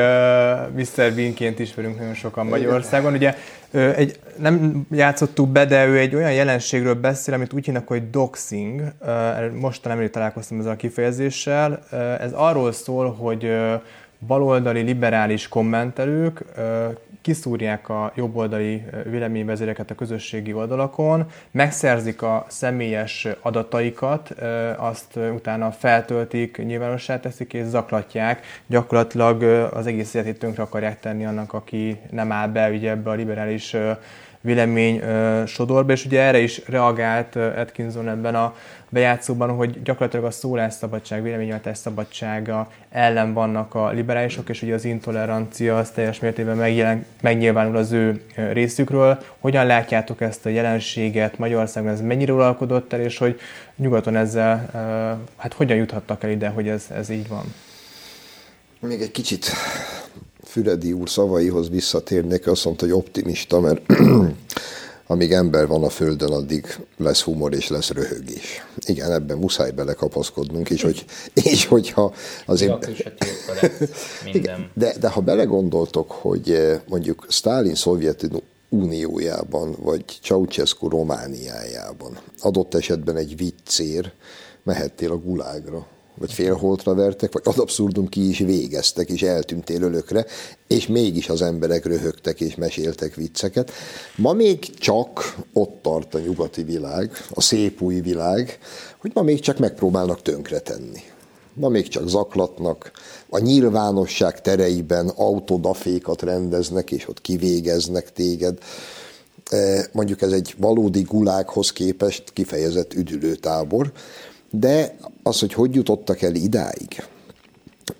Mr. 0.75 1.15
Beanként 1.15 1.59
ismerünk 1.59 1.99
nagyon 1.99 2.15
sokan 2.15 2.47
Magyarországon. 2.47 3.13
Ugye 3.13 3.35
uh, 3.73 3.93
egy, 3.97 4.19
nem 4.37 4.87
játszottuk 4.91 5.49
be, 5.49 5.65
de 5.65 5.87
ő 5.87 5.99
egy 5.99 6.15
olyan 6.15 6.33
jelenségről 6.33 6.95
beszél, 6.95 7.35
amit 7.35 7.53
úgy 7.53 7.65
hívnak, 7.65 7.89
hogy 7.89 8.11
doxing. 8.11 8.83
Uh, 9.01 9.53
most 9.61 9.85
nemrég 9.85 10.11
találkoztam 10.11 10.59
ezzel 10.59 10.73
a 10.73 10.77
kifejezéssel. 10.77 11.83
Uh, 11.93 12.23
ez 12.23 12.33
arról 12.33 12.73
szól, 12.73 13.13
hogy 13.13 13.45
uh, 13.45 13.81
baloldali 14.27 14.81
liberális 14.81 15.49
kommentelők 15.49 16.45
kiszúrják 17.23 17.89
a 17.89 18.13
jobboldali 18.15 18.85
véleményvezéreket 19.05 19.91
a 19.91 19.95
közösségi 19.95 20.53
oldalakon, 20.53 21.27
megszerzik 21.51 22.23
a 22.23 22.47
személyes 22.49 23.29
adataikat, 23.41 24.35
azt 24.77 25.17
utána 25.17 25.71
feltöltik, 25.71 26.65
nyilvánossá 26.65 27.21
teszik 27.21 27.53
és 27.53 27.67
zaklatják. 27.67 28.47
Gyakorlatilag 28.67 29.43
az 29.73 29.87
egész 29.87 30.15
életét 30.15 30.39
tönkre 30.39 30.63
akarják 30.63 31.01
tenni 31.01 31.25
annak, 31.25 31.53
aki 31.53 32.01
nem 32.11 32.33
áll 32.33 32.49
be 32.49 32.71
ugye 32.71 32.91
ebbe 32.91 33.11
a 33.11 33.15
liberális 33.15 33.77
vélemény 34.42 35.02
sodorba, 35.46 35.92
és 35.92 36.05
ugye 36.05 36.20
erre 36.20 36.38
is 36.38 36.61
reagált 36.66 37.37
Atkinson 37.37 38.09
ebben 38.09 38.35
a 38.35 38.55
bejátszóban, 38.88 39.50
hogy 39.50 39.83
gyakorlatilag 39.83 40.24
a 40.24 40.31
szólásszabadság, 40.31 41.22
véleményváltás 41.22 41.78
szabadsága 41.78 42.70
ellen 42.90 43.33
vannak 43.33 43.74
a 43.74 43.90
liberálisok, 43.90 44.48
és 44.48 44.62
ugye 44.62 44.74
az 44.74 44.85
intolerancia 44.85 45.78
az 45.78 45.90
teljes 45.90 46.20
mértékben 46.20 46.57
megjelen, 46.57 47.05
megnyilvánul 47.20 47.76
az 47.76 47.92
ő 47.92 48.22
részükről. 48.52 49.18
Hogyan 49.38 49.66
látjátok 49.66 50.20
ezt 50.20 50.46
a 50.46 50.48
jelenséget 50.48 51.38
Magyarországon, 51.38 51.90
ez 51.90 52.00
mennyire 52.00 52.33
uralkodott 52.33 52.92
el, 52.92 53.00
és 53.00 53.18
hogy 53.18 53.40
nyugaton 53.76 54.16
ezzel, 54.16 54.70
hát 55.37 55.52
hogyan 55.52 55.76
juthattak 55.76 56.22
el 56.22 56.31
ide, 56.31 56.48
hogy 56.48 56.68
ez, 56.68 56.87
ez 56.94 57.09
így 57.09 57.28
van? 57.28 57.55
Még 58.81 59.00
egy 59.00 59.11
kicsit 59.11 59.50
Füredi 60.53 60.93
úr 60.93 61.09
szavaihoz 61.09 61.71
visszatérnék, 61.71 62.47
azt 62.47 62.65
mondta, 62.65 62.85
hogy 62.85 62.95
optimista, 62.95 63.61
mert 63.61 63.81
amíg 65.07 65.33
ember 65.33 65.67
van 65.67 65.85
a 65.85 65.88
Földön, 65.88 66.33
addig 66.33 66.67
lesz 66.97 67.23
humor 67.23 67.55
és 67.55 67.69
lesz 67.69 67.91
röhögés. 67.91 68.67
Igen, 68.87 69.12
ebben 69.12 69.38
muszáj 69.38 69.71
belekapaszkodnunk, 69.71 70.71
és, 70.71 70.83
hogy, 70.83 71.05
és 71.53 71.67
hogyha 71.67 72.15
azért... 72.47 72.88
De, 74.75 74.95
de 75.01 75.09
ha 75.09 75.21
belegondoltok, 75.21 76.11
hogy 76.11 76.51
eh, 76.51 76.81
mondjuk 76.88 77.27
Stalin 77.29 77.75
szovjet 77.75 78.29
uniójában, 78.69 79.77
vagy 79.83 80.05
Ceausescu 80.23 80.88
Romániájában 80.88 82.19
adott 82.41 82.75
esetben 82.75 83.17
egy 83.17 83.37
viccér 83.37 84.12
mehettél 84.62 85.11
a 85.11 85.19
gulágra, 85.19 85.87
vagy 86.18 86.33
félholtra 86.33 86.94
vertek, 86.94 87.33
vagy 87.33 87.42
ad 87.44 87.59
abszurdum 87.59 88.09
ki 88.09 88.29
is 88.29 88.38
végeztek, 88.38 89.09
és 89.09 89.22
eltűntél 89.22 89.83
ölökre, 89.83 90.27
és 90.66 90.87
mégis 90.87 91.29
az 91.29 91.42
emberek 91.42 91.85
röhögtek 91.85 92.40
és 92.40 92.55
meséltek 92.55 93.14
vicceket. 93.14 93.70
Ma 94.16 94.33
még 94.33 94.79
csak 94.79 95.37
ott 95.53 95.83
tart 95.83 96.14
a 96.14 96.18
nyugati 96.18 96.62
világ, 96.62 97.11
a 97.31 97.40
szép 97.40 97.83
új 97.83 98.01
világ, 98.01 98.59
hogy 98.98 99.11
ma 99.14 99.22
még 99.22 99.40
csak 99.40 99.59
megpróbálnak 99.59 100.22
tönkretenni. 100.22 101.01
Ma 101.55 101.68
még 101.68 101.88
csak 101.88 102.09
zaklatnak, 102.09 102.90
a 103.29 103.38
nyilvánosság 103.38 104.40
tereiben 104.40 105.09
autodafékat 105.09 106.22
rendeznek, 106.22 106.90
és 106.90 107.09
ott 107.09 107.20
kivégeznek 107.20 108.12
téged. 108.12 108.59
E, 109.51 109.88
mondjuk 109.92 110.22
ez 110.22 110.33
egy 110.33 110.55
valódi 110.59 111.03
gulákhoz 111.03 111.72
képest 111.72 112.31
kifejezett 112.33 112.94
üdülőtábor, 112.94 113.92
de 114.55 114.97
az, 115.23 115.41
hogy 115.41 115.53
hogy 115.53 115.75
jutottak 115.75 116.23
el 116.23 116.35
idáig, 116.35 117.05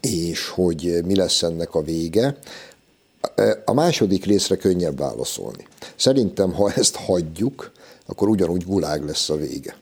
és 0.01 0.49
hogy 0.49 1.01
mi 1.05 1.17
lesz 1.17 1.43
ennek 1.43 1.75
a 1.75 1.83
vége, 1.83 2.39
a 3.65 3.73
második 3.73 4.25
részre 4.25 4.57
könnyebb 4.57 4.99
válaszolni. 4.99 5.67
Szerintem, 5.97 6.53
ha 6.53 6.73
ezt 6.73 6.97
hagyjuk, 6.97 7.73
akkor 8.07 8.29
ugyanúgy 8.29 8.65
gulág 8.65 9.05
lesz 9.05 9.29
a 9.29 9.37
vége. 9.37 9.77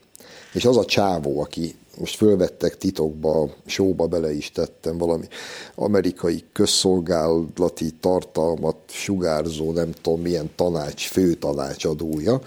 És 0.53 0.65
az 0.65 0.77
a 0.77 0.85
csávó, 0.85 1.41
aki 1.41 1.75
most 1.99 2.17
fölvettek 2.17 2.77
titokba, 2.77 3.51
sóba 3.67 4.07
bele 4.07 4.33
is 4.33 4.53
tettem 4.53 4.99
valami 4.99 5.29
amerikai 5.75 6.45
közszolgálati 6.53 7.91
tartalmat 8.01 8.77
sugárzó, 8.87 9.73
nem 9.73 9.93
tudom 10.01 10.21
milyen 10.21 10.51
tanács, 10.57 11.09
főtanácsadója, 11.09 12.41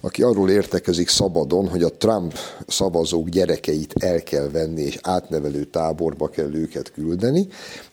aki 0.00 0.22
arról 0.22 0.50
értekezik 0.50 1.08
szabadon, 1.08 1.68
hogy 1.68 1.82
a 1.82 1.92
Trump 1.92 2.34
szavazók 2.66 3.28
gyerekeit 3.28 3.92
el 3.98 4.22
kell 4.22 4.48
venni, 4.48 4.82
és 4.82 4.98
átnevelő 5.02 5.64
táborba 5.64 6.28
kell 6.28 6.54
őket 6.54 6.92
küldeni. 6.92 7.48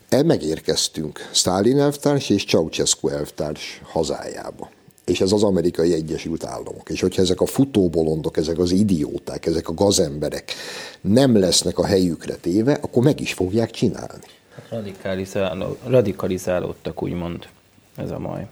El 0.10 0.24
megérkeztünk 0.24 1.30
Stalin 1.32 1.80
elvtárs 1.80 2.30
és 2.30 2.46
Ceausescu 2.46 3.08
elvtárs 3.08 3.82
hazájába. 3.84 4.70
És 5.06 5.22
ez 5.22 5.32
az 5.32 5.44
amerikai 5.44 5.94
Egyesült 5.94 6.44
Államok. 6.44 6.90
És 6.90 7.02
hogyha 7.02 7.22
ezek 7.22 7.42
a 7.42 7.46
futóbolondok, 7.46 8.38
ezek 8.38 8.58
az 8.58 8.72
idióták, 8.72 9.46
ezek 9.46 9.70
a 9.70 9.74
gazemberek 9.74 10.54
nem 11.02 11.40
lesznek 11.40 11.78
a 11.78 11.86
helyükre 11.86 12.36
téve, 12.36 12.74
akkor 12.82 13.04
meg 13.04 13.20
is 13.20 13.34
fogják 13.34 13.72
csinálni. 13.72 14.24
Radikalizáló, 14.70 15.78
radikalizálódtak, 15.86 17.04
úgymond. 17.04 17.48
Ez 17.96 18.12
a 18.12 18.20
maj. 18.20 18.48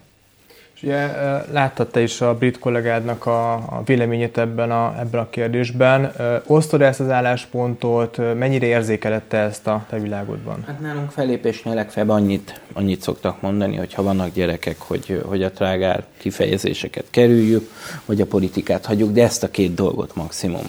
Ugye 0.83 1.07
láttad 1.51 1.87
te 1.87 2.01
is 2.01 2.21
a 2.21 2.35
brit 2.35 2.59
kollégádnak 2.59 3.25
a, 3.25 3.53
a 3.53 3.81
véleményét 3.85 4.37
ebben 4.37 4.71
a, 4.71 4.95
ebben 4.99 5.21
a 5.21 5.29
kérdésben. 5.29 6.11
Osztod 6.47 6.81
ezt 6.81 6.99
az 6.99 7.09
álláspontot, 7.09 8.17
mennyire 8.17 8.65
érzékelette 8.65 9.37
ezt 9.37 9.67
a 9.67 9.85
te 9.89 9.99
világodban? 9.99 10.63
Hát 10.67 10.79
nálunk 10.79 11.11
felépésnél 11.11 11.73
legfeljebb 11.73 12.11
annyit, 12.11 12.61
annyit 12.73 13.01
szoktak 13.01 13.41
mondani, 13.41 13.75
hogy 13.75 13.93
ha 13.93 14.03
vannak 14.03 14.33
gyerekek, 14.33 14.79
hogy, 14.79 15.21
hogy 15.25 15.43
a 15.43 15.51
trágár 15.51 16.03
kifejezéseket 16.17 17.05
kerüljük, 17.09 17.71
hogy 18.05 18.21
a 18.21 18.25
politikát 18.25 18.85
hagyjuk, 18.85 19.11
de 19.11 19.23
ezt 19.23 19.43
a 19.43 19.51
két 19.51 19.73
dolgot 19.73 20.15
maximum. 20.15 20.65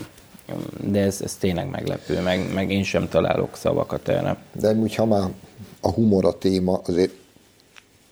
De 0.81 1.01
ez, 1.01 1.20
ez 1.22 1.35
tényleg 1.35 1.70
meglepő, 1.70 2.20
meg, 2.20 2.53
meg 2.55 2.70
én 2.70 2.83
sem 2.83 3.09
találok 3.09 3.57
szavakat 3.57 4.09
erre. 4.09 4.37
De 4.53 4.72
úgy, 4.72 4.94
ha 4.94 5.05
már 5.05 5.29
a 5.81 5.90
humor 5.90 6.25
a 6.25 6.38
téma, 6.38 6.81
azért 6.85 7.12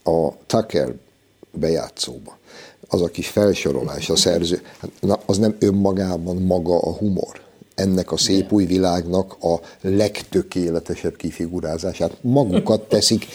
a 0.04 0.28
Tucker 0.46 0.88
bejátszóba. 1.52 2.38
Az 2.88 3.02
a 3.02 3.06
kis 3.06 3.28
felsorolás, 3.28 4.10
a 4.10 4.16
szerző, 4.16 4.62
hát, 4.80 4.90
na, 5.00 5.18
az 5.26 5.38
nem 5.38 5.56
önmagában 5.58 6.36
maga 6.36 6.78
a 6.78 6.92
humor. 6.92 7.40
Ennek 7.74 8.12
a 8.12 8.16
szép 8.16 8.52
új 8.52 8.64
világnak 8.64 9.36
a 9.40 9.60
legtökéletesebb 9.80 11.16
kifigurázását. 11.16 12.16
Magukat 12.20 12.80
teszik 12.80 13.26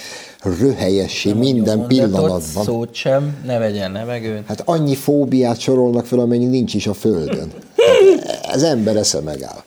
röhelyessé 0.60 1.30
nem 1.30 1.38
minden 1.38 1.88
pillanatban. 1.88 2.64
Szót 2.64 2.94
sem, 2.94 3.38
ne 3.46 3.58
vegyen 3.58 3.92
nevegőt. 3.92 4.46
Hát 4.46 4.62
annyi 4.66 4.96
fóbiát 4.96 5.60
sorolnak 5.60 6.06
fel, 6.06 6.20
amennyi 6.20 6.46
nincs 6.46 6.74
is 6.74 6.88
a 6.88 6.94
Földön. 6.94 7.52
Hát 8.46 8.56
ez 8.56 8.64
ember 8.64 8.96
esze 8.96 9.20
megáll. 9.20 9.64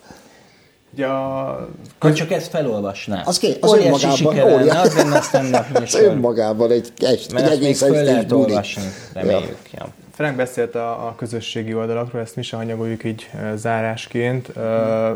Ja, 0.99 1.69
köz... 1.99 2.15
csak 2.15 2.31
ezt 2.31 2.49
felolvasná. 2.49 3.23
Az, 3.25 3.39
ké, 3.39 3.57
az 3.61 3.71
óriási 3.71 4.07
önmagában, 4.07 4.53
óriási. 4.53 4.99
az 4.99 5.31
lenne 5.33 5.59
a 5.59 5.79
Az 5.83 5.95
önmagában 5.95 6.71
egy, 6.71 6.93
egy, 6.99 7.27
egy 7.35 7.51
egész 7.51 7.83
föl 7.83 8.05
lehet 8.05 8.33
olvasni, 8.33 8.83
reméljük. 9.13 9.57
Ja. 9.73 9.79
Ja. 9.79 9.89
Frank 10.19 10.37
beszélt 10.37 10.75
a, 10.75 10.91
a 10.91 11.15
közösségi 11.17 11.75
oldalakról, 11.75 12.23
ezt 12.23 12.37
mi 12.37 12.43
se 12.43 12.57
hanyagoljuk 12.57 13.05
így 13.05 13.31
zárásként. 13.55 14.53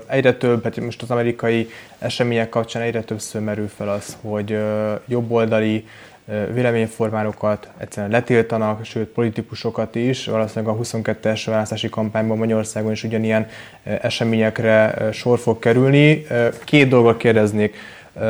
Egyre 0.07 0.35
több, 0.35 0.65
hát 0.65 0.81
most 0.81 1.03
az 1.03 1.11
amerikai 1.11 1.71
események 1.99 2.49
kapcsán 2.49 2.83
egyre 2.83 3.03
többször 3.03 3.41
merül 3.41 3.69
fel 3.77 3.89
az, 3.89 4.17
hogy 4.21 4.59
jobboldali 5.07 5.87
véleményformálókat 6.25 7.71
egyszerűen 7.79 8.13
letiltanak, 8.13 8.85
sőt 8.85 9.09
politikusokat 9.09 9.95
is. 9.95 10.27
Valószínűleg 10.27 10.75
a 10.75 10.79
22-es 10.83 11.43
választási 11.47 11.89
kampányban 11.89 12.39
Magyarországon 12.39 12.93
is 12.93 13.05
ugyanilyen 13.05 13.47
eseményekre 13.83 14.95
sor 15.13 15.39
fog 15.39 15.59
kerülni. 15.59 16.27
Két 16.65 16.89
dolgot 16.89 17.17
kérdeznék. 17.17 17.77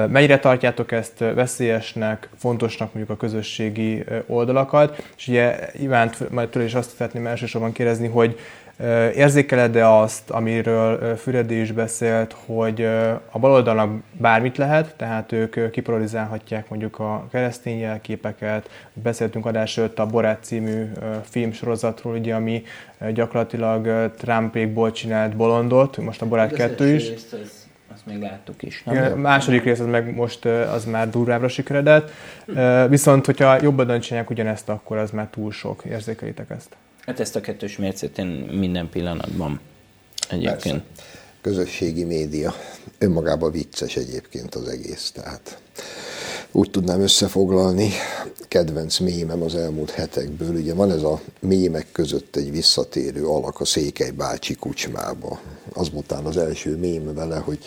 Mennyire 0.09 0.39
tartjátok 0.39 0.93
ezt 0.93 1.19
veszélyesnek, 1.19 2.29
fontosnak 2.39 2.95
mondjuk 2.95 3.19
a 3.19 3.21
közösségi 3.21 4.05
oldalakat? 4.27 5.03
És 5.17 5.29
ugye 5.29 5.59
Ivánt 5.73 6.31
majd 6.31 6.49
tőle 6.49 6.65
is 6.65 6.75
azt 6.75 6.97
szeretném 6.97 7.27
elsősorban 7.27 7.73
kérdezni, 7.73 8.09
hogy 8.09 8.39
Érzékeled-e 9.15 9.89
azt, 9.89 10.31
amiről 10.31 11.17
Füredi 11.17 11.61
is 11.61 11.73
beszélt, 11.73 12.37
hogy 12.47 12.83
a 13.31 13.39
baloldalnak 13.39 14.03
bármit 14.13 14.57
lehet, 14.57 14.95
tehát 14.97 15.33
ők 15.33 15.71
kiparalizálhatják 15.71 16.69
mondjuk 16.69 16.99
a 16.99 17.27
keresztény 17.31 17.79
jelképeket, 17.79 18.71
beszéltünk 18.93 19.47
adás 19.47 19.79
előtt 19.79 19.99
a 19.99 20.07
Borát 20.07 20.39
című 20.43 20.91
filmsorozatról, 21.23 22.17
ugye, 22.17 22.35
ami 22.35 22.63
gyakorlatilag 23.13 24.13
Trumpékból 24.17 24.93
csinált 24.93 25.37
bolondot, 25.37 25.97
most 25.97 26.23
a 26.23 26.27
Borát 26.27 26.53
2 26.53 26.95
is. 26.95 27.11
Azt 27.95 28.07
még 28.07 28.21
láttuk 28.21 28.63
is. 28.63 28.83
Nem? 28.83 28.95
Igen, 28.95 29.19
második 29.19 29.65
rész 29.65 29.81
az 29.81 29.87
meg 29.87 30.15
most 30.15 30.45
az 30.45 30.85
már 30.85 31.11
durvábbra 31.11 31.49
sikeredett. 31.49 32.11
Viszont, 32.89 33.27
hogyha 33.27 33.63
jobban 33.63 34.01
csinálják 34.01 34.31
ugyanezt, 34.31 34.69
akkor 34.69 34.97
az 34.97 35.11
már 35.11 35.27
túl 35.31 35.53
sok. 35.53 35.85
Érzékelitek 35.85 36.51
ezt? 36.51 36.77
Hát 37.07 37.21
ezt 37.21 37.37
a 37.37 37.41
kettős 37.41 37.77
mércét 37.77 38.19
én 38.19 38.27
minden 38.53 38.89
pillanatban 38.89 39.61
egyébként. 40.31 40.61
Persze. 40.61 40.85
Közösségi 41.41 42.05
média. 42.05 42.55
Önmagában 42.99 43.51
vicces 43.51 43.97
egyébként 43.97 44.55
az 44.55 44.69
egész, 44.69 45.11
tehát 45.11 45.61
úgy 46.53 46.71
tudnám 46.71 47.01
összefoglalni, 47.01 47.91
kedvenc 48.49 48.99
mémem 48.99 49.43
az 49.43 49.55
elmúlt 49.55 49.91
hetekből, 49.91 50.55
ugye 50.55 50.75
van 50.75 50.91
ez 50.91 51.03
a 51.03 51.21
mémek 51.41 51.87
között 51.93 52.37
egy 52.37 52.51
visszatérő 52.51 53.27
alak 53.27 53.61
a 53.61 53.65
Székely 53.65 54.11
bácsi 54.11 54.55
kucsmába. 54.55 55.41
Az 55.73 55.91
után 55.93 56.25
az 56.25 56.37
első 56.37 56.77
mém 56.77 57.15
vele, 57.15 57.37
hogy 57.37 57.59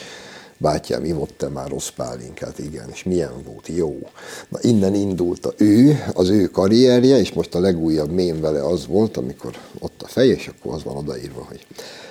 Bátyám, 0.58 1.06
ivott-e 1.06 1.50
már 1.50 1.70
rossz 1.70 1.90
pálinkát? 1.90 2.60
Igen, 2.60 2.90
és 2.92 3.04
milyen 3.04 3.44
volt? 3.46 3.68
Jó. 3.68 4.00
Na 4.50 4.58
innen 4.62 4.96
indult 4.96 5.46
a 5.46 5.54
ő, 5.58 6.04
az 6.14 6.30
ő 6.30 6.46
karrierje, 6.46 7.20
és 7.20 7.34
most 7.34 7.56
a 7.56 7.60
legújabb 7.60 8.12
mém 8.12 8.42
vele 8.42 8.66
az 8.66 8.88
volt, 8.88 9.18
amikor 9.18 9.58
ott 9.80 10.02
a 10.02 10.08
fej, 10.08 10.28
és 10.28 10.48
akkor 10.48 10.74
az 10.74 10.84
van 10.84 10.98
odaírva, 10.98 11.46
hogy 11.48 11.66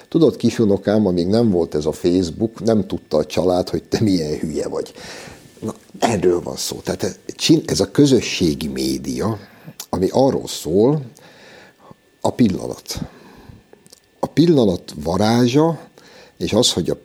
tudod, 0.09 0.36
kisunokám, 0.36 1.07
amíg 1.07 1.26
nem 1.26 1.51
volt 1.51 1.74
ez 1.74 1.86
a 1.86 1.92
Facebook, 1.92 2.61
nem 2.64 2.86
tudta 2.86 3.16
a 3.16 3.24
család, 3.24 3.68
hogy 3.68 3.82
te 3.82 4.01
milyen 4.01 4.38
hülye 4.38 4.68
vagy. 4.68 4.92
Na, 5.61 5.74
erről 5.99 6.42
van 6.42 6.57
szó. 6.57 6.80
Tehát 6.84 7.18
ez 7.66 7.80
a 7.80 7.90
közösségi 7.90 8.68
média, 8.68 9.38
ami 9.88 10.09
arról 10.11 10.49
szól, 10.49 11.03
a 12.20 12.30
pillanat. 12.30 13.01
A 14.18 14.26
pillanat 14.26 14.95
varázsa, 15.03 15.80
és 16.36 16.53
az, 16.53 16.72
hogy 16.72 16.90
a, 16.90 16.97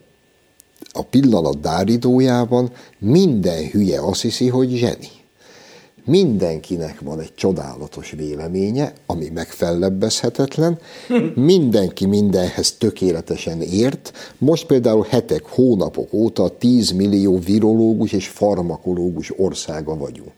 a 0.92 1.02
pillanat 1.02 1.60
dáridójában 1.60 2.70
minden 2.98 3.68
hülye 3.70 4.00
azt 4.00 4.22
hiszi, 4.22 4.48
hogy 4.48 4.70
zseni. 4.70 5.08
Mindenkinek 6.04 7.00
van 7.00 7.20
egy 7.20 7.34
csodálatos 7.34 8.10
véleménye, 8.10 8.92
ami 9.06 9.28
megfellebbezhetetlen, 9.34 10.78
mindenki 11.34 12.06
mindenhez 12.06 12.72
tökéletesen 12.72 13.60
ért. 13.60 14.12
Most 14.38 14.66
például 14.66 15.06
hetek, 15.08 15.42
hónapok 15.46 16.12
óta 16.12 16.48
10 16.48 16.90
millió 16.90 17.38
virológus 17.38 18.12
és 18.12 18.28
farmakológus 18.28 19.32
országa 19.38 19.96
vagyunk. 19.96 20.32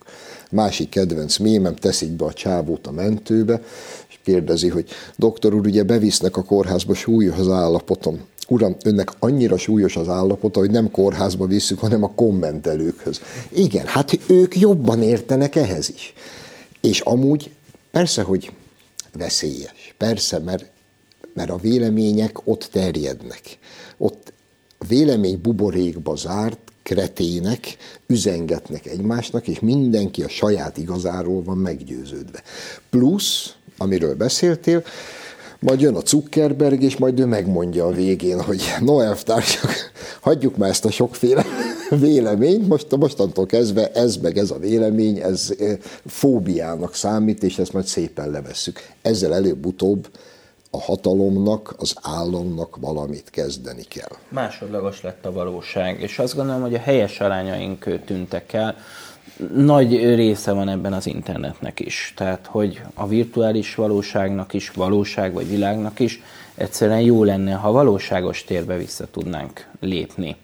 Másik 0.50 0.88
kedvenc 0.88 1.36
mémem, 1.36 1.74
teszik 1.74 2.10
be 2.10 2.24
a 2.24 2.32
csávót 2.32 2.86
a 2.86 2.92
mentőbe, 2.92 3.62
és 4.08 4.18
kérdezi, 4.24 4.68
hogy 4.68 4.88
doktor 5.16 5.54
úr, 5.54 5.66
ugye 5.66 5.82
bevisznek 5.82 6.36
a 6.36 6.42
kórházba 6.42 6.94
súlyos 6.94 7.38
az 7.38 7.48
állapotom. 7.48 8.20
Uram, 8.48 8.76
önnek 8.84 9.10
annyira 9.18 9.56
súlyos 9.56 9.96
az 9.96 10.08
állapota, 10.08 10.58
hogy 10.58 10.70
nem 10.70 10.90
kórházba 10.90 11.46
visszük, 11.46 11.78
hanem 11.78 12.02
a 12.02 12.12
kommentelőkhöz. 12.14 13.20
Igen, 13.48 13.86
hát 13.86 14.18
ők 14.26 14.58
jobban 14.58 15.02
értenek 15.02 15.56
ehhez 15.56 15.88
is. 15.88 16.12
És 16.80 17.00
amúgy 17.00 17.50
persze, 17.90 18.22
hogy 18.22 18.52
veszélyes. 19.12 19.94
Persze, 19.98 20.38
mert, 20.38 20.70
mert 21.34 21.50
a 21.50 21.56
vélemények 21.56 22.46
ott 22.46 22.68
terjednek. 22.72 23.58
Ott 23.96 24.32
vélemény 24.88 25.40
buborékba 25.42 26.16
zárt, 26.16 26.58
kretének 26.82 27.76
üzengetnek 28.06 28.86
egymásnak, 28.86 29.48
és 29.48 29.60
mindenki 29.60 30.22
a 30.22 30.28
saját 30.28 30.76
igazáról 30.76 31.42
van 31.42 31.56
meggyőződve. 31.56 32.42
Plusz, 32.90 33.54
amiről 33.76 34.14
beszéltél, 34.14 34.84
majd 35.62 35.80
jön 35.80 35.94
a 35.94 36.00
Zuckerberg, 36.06 36.82
és 36.82 36.96
majd 36.96 37.20
ő 37.20 37.24
megmondja 37.24 37.86
a 37.86 37.92
végén, 37.92 38.42
hogy 38.42 38.62
no 38.80 39.00
elvtársak, 39.00 39.70
hagyjuk 40.20 40.56
már 40.56 40.70
ezt 40.70 40.84
a 40.84 40.90
sokféle 40.90 41.44
véleményt, 41.90 42.68
most, 42.68 42.96
mostantól 42.96 43.46
kezdve 43.46 43.90
ez 43.90 44.16
meg 44.16 44.38
ez 44.38 44.50
a 44.50 44.58
vélemény, 44.58 45.18
ez 45.18 45.54
fóbiának 46.06 46.94
számít, 46.94 47.42
és 47.42 47.58
ezt 47.58 47.72
majd 47.72 47.84
szépen 47.84 48.30
levesszük. 48.30 48.80
Ezzel 49.02 49.34
előbb-utóbb 49.34 50.08
a 50.70 50.80
hatalomnak, 50.80 51.74
az 51.78 51.94
államnak 52.02 52.76
valamit 52.80 53.30
kezdeni 53.30 53.82
kell. 53.82 54.16
Másodlagos 54.28 55.02
lett 55.02 55.24
a 55.24 55.32
valóság, 55.32 56.00
és 56.00 56.18
azt 56.18 56.36
gondolom, 56.36 56.60
hogy 56.60 56.74
a 56.74 56.78
helyes 56.78 57.20
arányaink 57.20 58.04
tűntek 58.04 58.52
el. 58.52 58.76
Nagy 59.54 60.14
része 60.14 60.52
van 60.52 60.68
ebben 60.68 60.92
az 60.92 61.06
internetnek 61.06 61.80
is. 61.80 62.12
Tehát, 62.16 62.46
hogy 62.46 62.80
a 62.94 63.06
virtuális 63.06 63.74
valóságnak 63.74 64.52
is, 64.52 64.70
valóság 64.70 65.32
vagy 65.32 65.48
világnak 65.48 66.00
is 66.00 66.22
egyszerűen 66.54 67.00
jó 67.00 67.24
lenne, 67.24 67.52
ha 67.52 67.72
valóságos 67.72 68.44
térbe 68.44 68.76
vissza 68.76 69.06
tudnánk 69.10 69.68
lépni. 69.80 70.36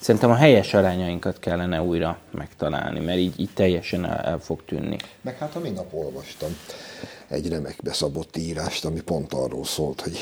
Szerintem 0.00 0.30
a 0.30 0.34
helyes 0.34 0.74
arányainkat 0.74 1.38
kellene 1.38 1.82
újra 1.82 2.18
megtalálni, 2.30 3.00
mert 3.00 3.18
így, 3.18 3.40
így 3.40 3.50
teljesen 3.54 4.04
el, 4.04 4.16
el 4.16 4.38
fog 4.38 4.64
tűnni. 4.64 4.96
Meg 5.20 5.38
hát 5.38 5.56
a 5.56 5.60
minap 5.60 5.94
olvastam 5.94 6.56
egy 7.28 7.48
remek 7.48 7.76
beszabott 7.82 8.36
írást, 8.36 8.84
ami 8.84 9.00
pont 9.00 9.32
arról 9.32 9.64
szólt, 9.64 10.00
hogy 10.00 10.18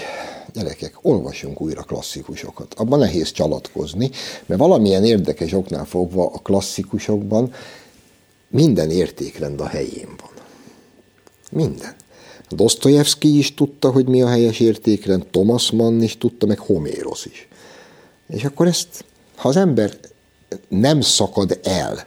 gyerekek, 0.52 0.94
olvasjunk 1.02 1.60
újra 1.60 1.82
klasszikusokat. 1.82 2.74
Abban 2.74 2.98
nehéz 2.98 3.30
csalatkozni, 3.30 4.10
mert 4.46 4.60
valamilyen 4.60 5.04
érdekes 5.04 5.52
oknál 5.52 5.84
fogva 5.84 6.26
a 6.26 6.38
klasszikusokban 6.38 7.52
minden 8.52 8.90
értékrend 8.90 9.60
a 9.60 9.66
helyén 9.66 10.08
van. 10.20 10.30
Minden. 11.50 11.94
Dostoyevsky 12.48 13.38
is 13.38 13.54
tudta, 13.54 13.90
hogy 13.90 14.06
mi 14.06 14.22
a 14.22 14.28
helyes 14.28 14.60
értékrend, 14.60 15.26
Thomas 15.26 15.70
Mann 15.70 16.02
is 16.02 16.18
tudta, 16.18 16.46
meg 16.46 16.58
Homéros 16.58 17.26
is. 17.26 17.48
És 18.28 18.44
akkor 18.44 18.66
ezt, 18.66 19.04
ha 19.36 19.48
az 19.48 19.56
ember 19.56 19.98
nem 20.68 21.00
szakad 21.00 21.58
el 21.62 22.06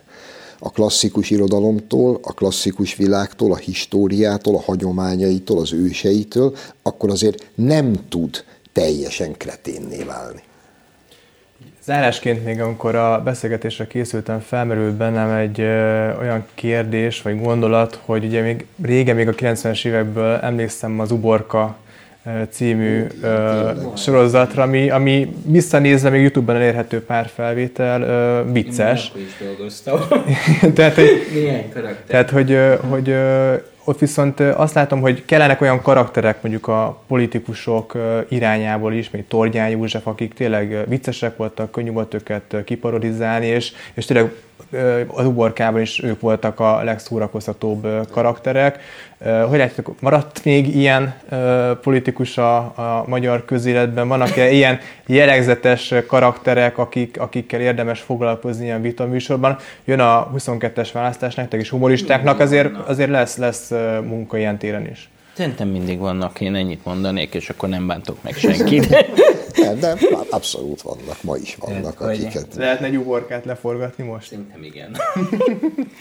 a 0.60 0.70
klasszikus 0.70 1.30
irodalomtól, 1.30 2.20
a 2.24 2.34
klasszikus 2.34 2.96
világtól, 2.96 3.52
a 3.52 3.58
históriától, 3.58 4.56
a 4.56 4.62
hagyományaitól, 4.62 5.60
az 5.60 5.74
őseitől, 5.74 6.56
akkor 6.82 7.10
azért 7.10 7.48
nem 7.56 8.08
tud 8.10 8.44
teljesen 8.74 9.38
kreténné 9.38 10.04
válni. 10.04 10.44
Zárásként 11.86 12.46
még, 12.46 12.62
amikor 12.62 12.96
a 12.96 13.22
beszélgetésre 13.24 13.88
készültem, 13.88 14.40
felmerült 14.40 14.94
bennem 14.94 15.32
egy 15.32 15.60
ö, 15.60 16.10
olyan 16.20 16.46
kérdés 16.54 17.22
vagy 17.22 17.42
gondolat, 17.42 18.00
hogy 18.06 18.26
ugye 18.26 18.42
még 18.42 18.66
régen, 18.84 19.16
még 19.16 19.28
a 19.28 19.32
90-es 19.32 19.86
évekből 19.86 20.36
emlékszem 20.36 21.00
az 21.00 21.12
Uborka 21.12 21.76
című 22.50 23.06
ö, 23.22 23.70
sorozatra, 23.98 24.64
ami, 24.64 24.90
ami 24.90 25.36
visszanézve 25.46 26.10
még 26.10 26.22
Youtube-ban 26.22 26.56
elérhető 26.56 27.04
pár 27.04 27.30
felvétel, 27.36 28.02
ö, 28.02 28.52
vicces. 28.52 29.12
Én 29.16 29.24
is 29.24 29.46
dolgoztam. 29.46 30.00
tehát, 30.76 30.96
hogy, 30.96 31.10
Milyen 31.34 31.70
karakter? 31.74 32.06
Tehát, 32.08 32.30
hogy, 32.30 32.58
hogy 32.90 33.16
ott 33.86 34.00
viszont 34.00 34.40
azt 34.40 34.74
látom, 34.74 35.02
hogy 35.02 35.26
kellenek 35.26 35.62
olyan 35.62 35.82
karakterek 35.82 36.42
mondjuk 36.42 36.68
a 36.68 37.02
politikusok 37.08 37.98
irányából 38.30 38.94
is, 38.94 39.10
mint 39.10 39.28
Tordján 39.28 39.70
József, 39.70 40.08
akik 40.08 40.34
tényleg 40.34 40.88
viccesek 40.88 41.38
voltak, 41.38 41.72
könnyű 41.72 41.92
volt 41.92 42.14
őket 42.14 42.56
kiparodizálni, 42.66 43.46
és, 43.46 43.72
és 43.94 44.06
tényleg 44.06 44.32
az 45.08 45.26
uborkában 45.26 45.82
is 45.82 46.04
ők 46.04 46.20
voltak 46.20 46.60
a 46.60 46.84
legszórakoztatóbb 46.84 47.88
karakterek. 48.12 48.80
Hogy 49.48 49.58
látjátok, 49.58 50.02
maradt 50.02 50.44
még 50.44 50.76
ilyen 50.76 51.14
politikus 51.82 52.38
a, 52.38 52.58
a 52.58 53.04
magyar 53.08 53.46
közéletben? 53.46 54.08
Vannak-e 54.08 54.52
ilyen 54.52 54.80
jellegzetes 55.06 55.94
karakterek, 56.08 56.78
akik, 56.78 57.20
akikkel 57.20 57.62
érdemes 57.62 58.00
foglalkozni 58.00 58.66
ilyen 58.66 58.82
vitaműsorban? 58.82 59.58
Jön 59.86 60.00
a 60.00 60.32
22-es 60.38 60.90
választás 60.94 61.36
nektek 61.36 61.62
is 61.62 61.70
humoristáknak, 61.70 62.40
azért, 62.40 62.76
azért 62.88 63.10
lesz, 63.10 63.38
lesz 63.38 63.72
munka 64.04 64.38
ilyen 64.38 64.58
téren 64.58 64.88
is. 64.92 65.10
Szerintem 65.34 65.68
mindig 65.68 66.00
vannak, 66.00 66.42
én 66.42 66.56
ennyit 66.56 66.86
mondanék, 66.86 67.34
és 67.34 67.50
akkor 67.50 67.70
nem 67.70 67.88
bántok 67.88 68.24
meg 68.24 68.34
senkit. 68.34 68.96
nem, 69.56 69.80
de 69.80 69.96
abszolút 70.30 70.82
vannak, 70.82 71.24
ma 71.24 71.36
is 71.36 71.56
vannak, 71.60 72.00
Lehet, 72.00 72.16
akiket... 72.16 72.48
Lehetne 72.56 72.86
egy 72.86 72.96
uborkát 72.98 73.46
leforgatni 73.46 74.04
most? 74.04 74.28
Szerintem 74.28 74.64
igen. 74.64 74.98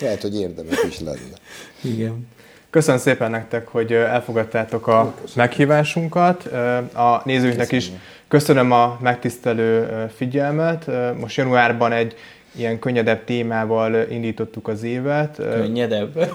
Lehet, 0.00 0.22
hogy 0.22 0.40
érdemes 0.40 0.82
is 0.88 1.00
lenne. 1.00 1.36
Igen. 1.80 2.26
Köszönöm 2.70 3.00
szépen 3.00 3.30
nektek, 3.30 3.68
hogy 3.68 3.92
elfogadtátok 3.92 4.86
a 4.86 5.14
meghívásunkat. 5.34 6.46
A 6.94 7.22
nézőinknek 7.24 7.72
is 7.72 7.90
köszönöm 8.28 8.72
a 8.72 8.98
megtisztelő 9.02 9.88
figyelmet. 10.16 10.90
Most 11.20 11.36
januárban 11.36 11.92
egy 11.92 12.16
ilyen 12.56 12.78
könnyedebb 12.78 13.24
témával 13.24 13.94
indítottuk 14.10 14.68
az 14.68 14.82
évet. 14.82 15.36
Könnyedebb? 15.36 16.30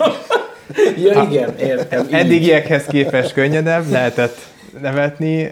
ja 1.05 1.24
igen, 1.30 1.57
értem. 1.57 2.07
Eddigiekhez 2.11 2.86
képest 2.86 3.34
könnyedebb, 3.34 3.89
lehetett 3.89 4.38
nevetni. 4.82 5.49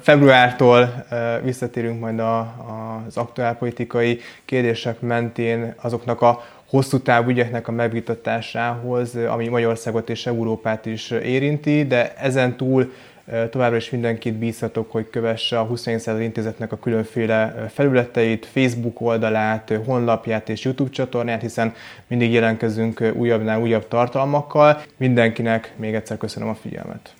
Februártól 0.00 1.04
visszatérünk 1.42 2.00
majd 2.00 2.18
a, 2.18 2.38
az 3.06 3.16
aktuálpolitikai 3.16 4.20
kérdések 4.44 5.00
mentén 5.00 5.74
azoknak 5.80 6.20
a 6.20 6.42
hosszú 6.68 6.98
távú 6.98 7.30
ügyeknek 7.30 7.68
a 7.68 7.72
megvitatásához, 7.72 9.16
ami 9.28 9.48
Magyarországot 9.48 10.10
és 10.10 10.26
Európát 10.26 10.86
is 10.86 11.10
érinti, 11.10 11.86
de 11.86 12.14
ezen 12.16 12.56
túl 12.56 12.92
továbbra 13.50 13.76
is 13.76 13.90
mindenkit 13.90 14.34
bízhatok, 14.34 14.90
hogy 14.90 15.10
kövesse 15.10 15.58
a 15.58 15.64
21. 15.64 16.00
század 16.00 16.22
intézetnek 16.22 16.72
a 16.72 16.78
különféle 16.78 17.66
felületeit, 17.68 18.46
Facebook 18.46 19.00
oldalát, 19.00 19.72
honlapját 19.84 20.48
és 20.48 20.64
YouTube 20.64 20.90
csatornát, 20.90 21.40
hiszen 21.40 21.74
mindig 22.06 22.32
jelentkezünk 22.32 23.12
újabbnál 23.14 23.60
újabb 23.60 23.88
tartalmakkal. 23.88 24.82
Mindenkinek 24.96 25.72
még 25.76 25.94
egyszer 25.94 26.16
köszönöm 26.16 26.48
a 26.48 26.54
figyelmet. 26.54 27.17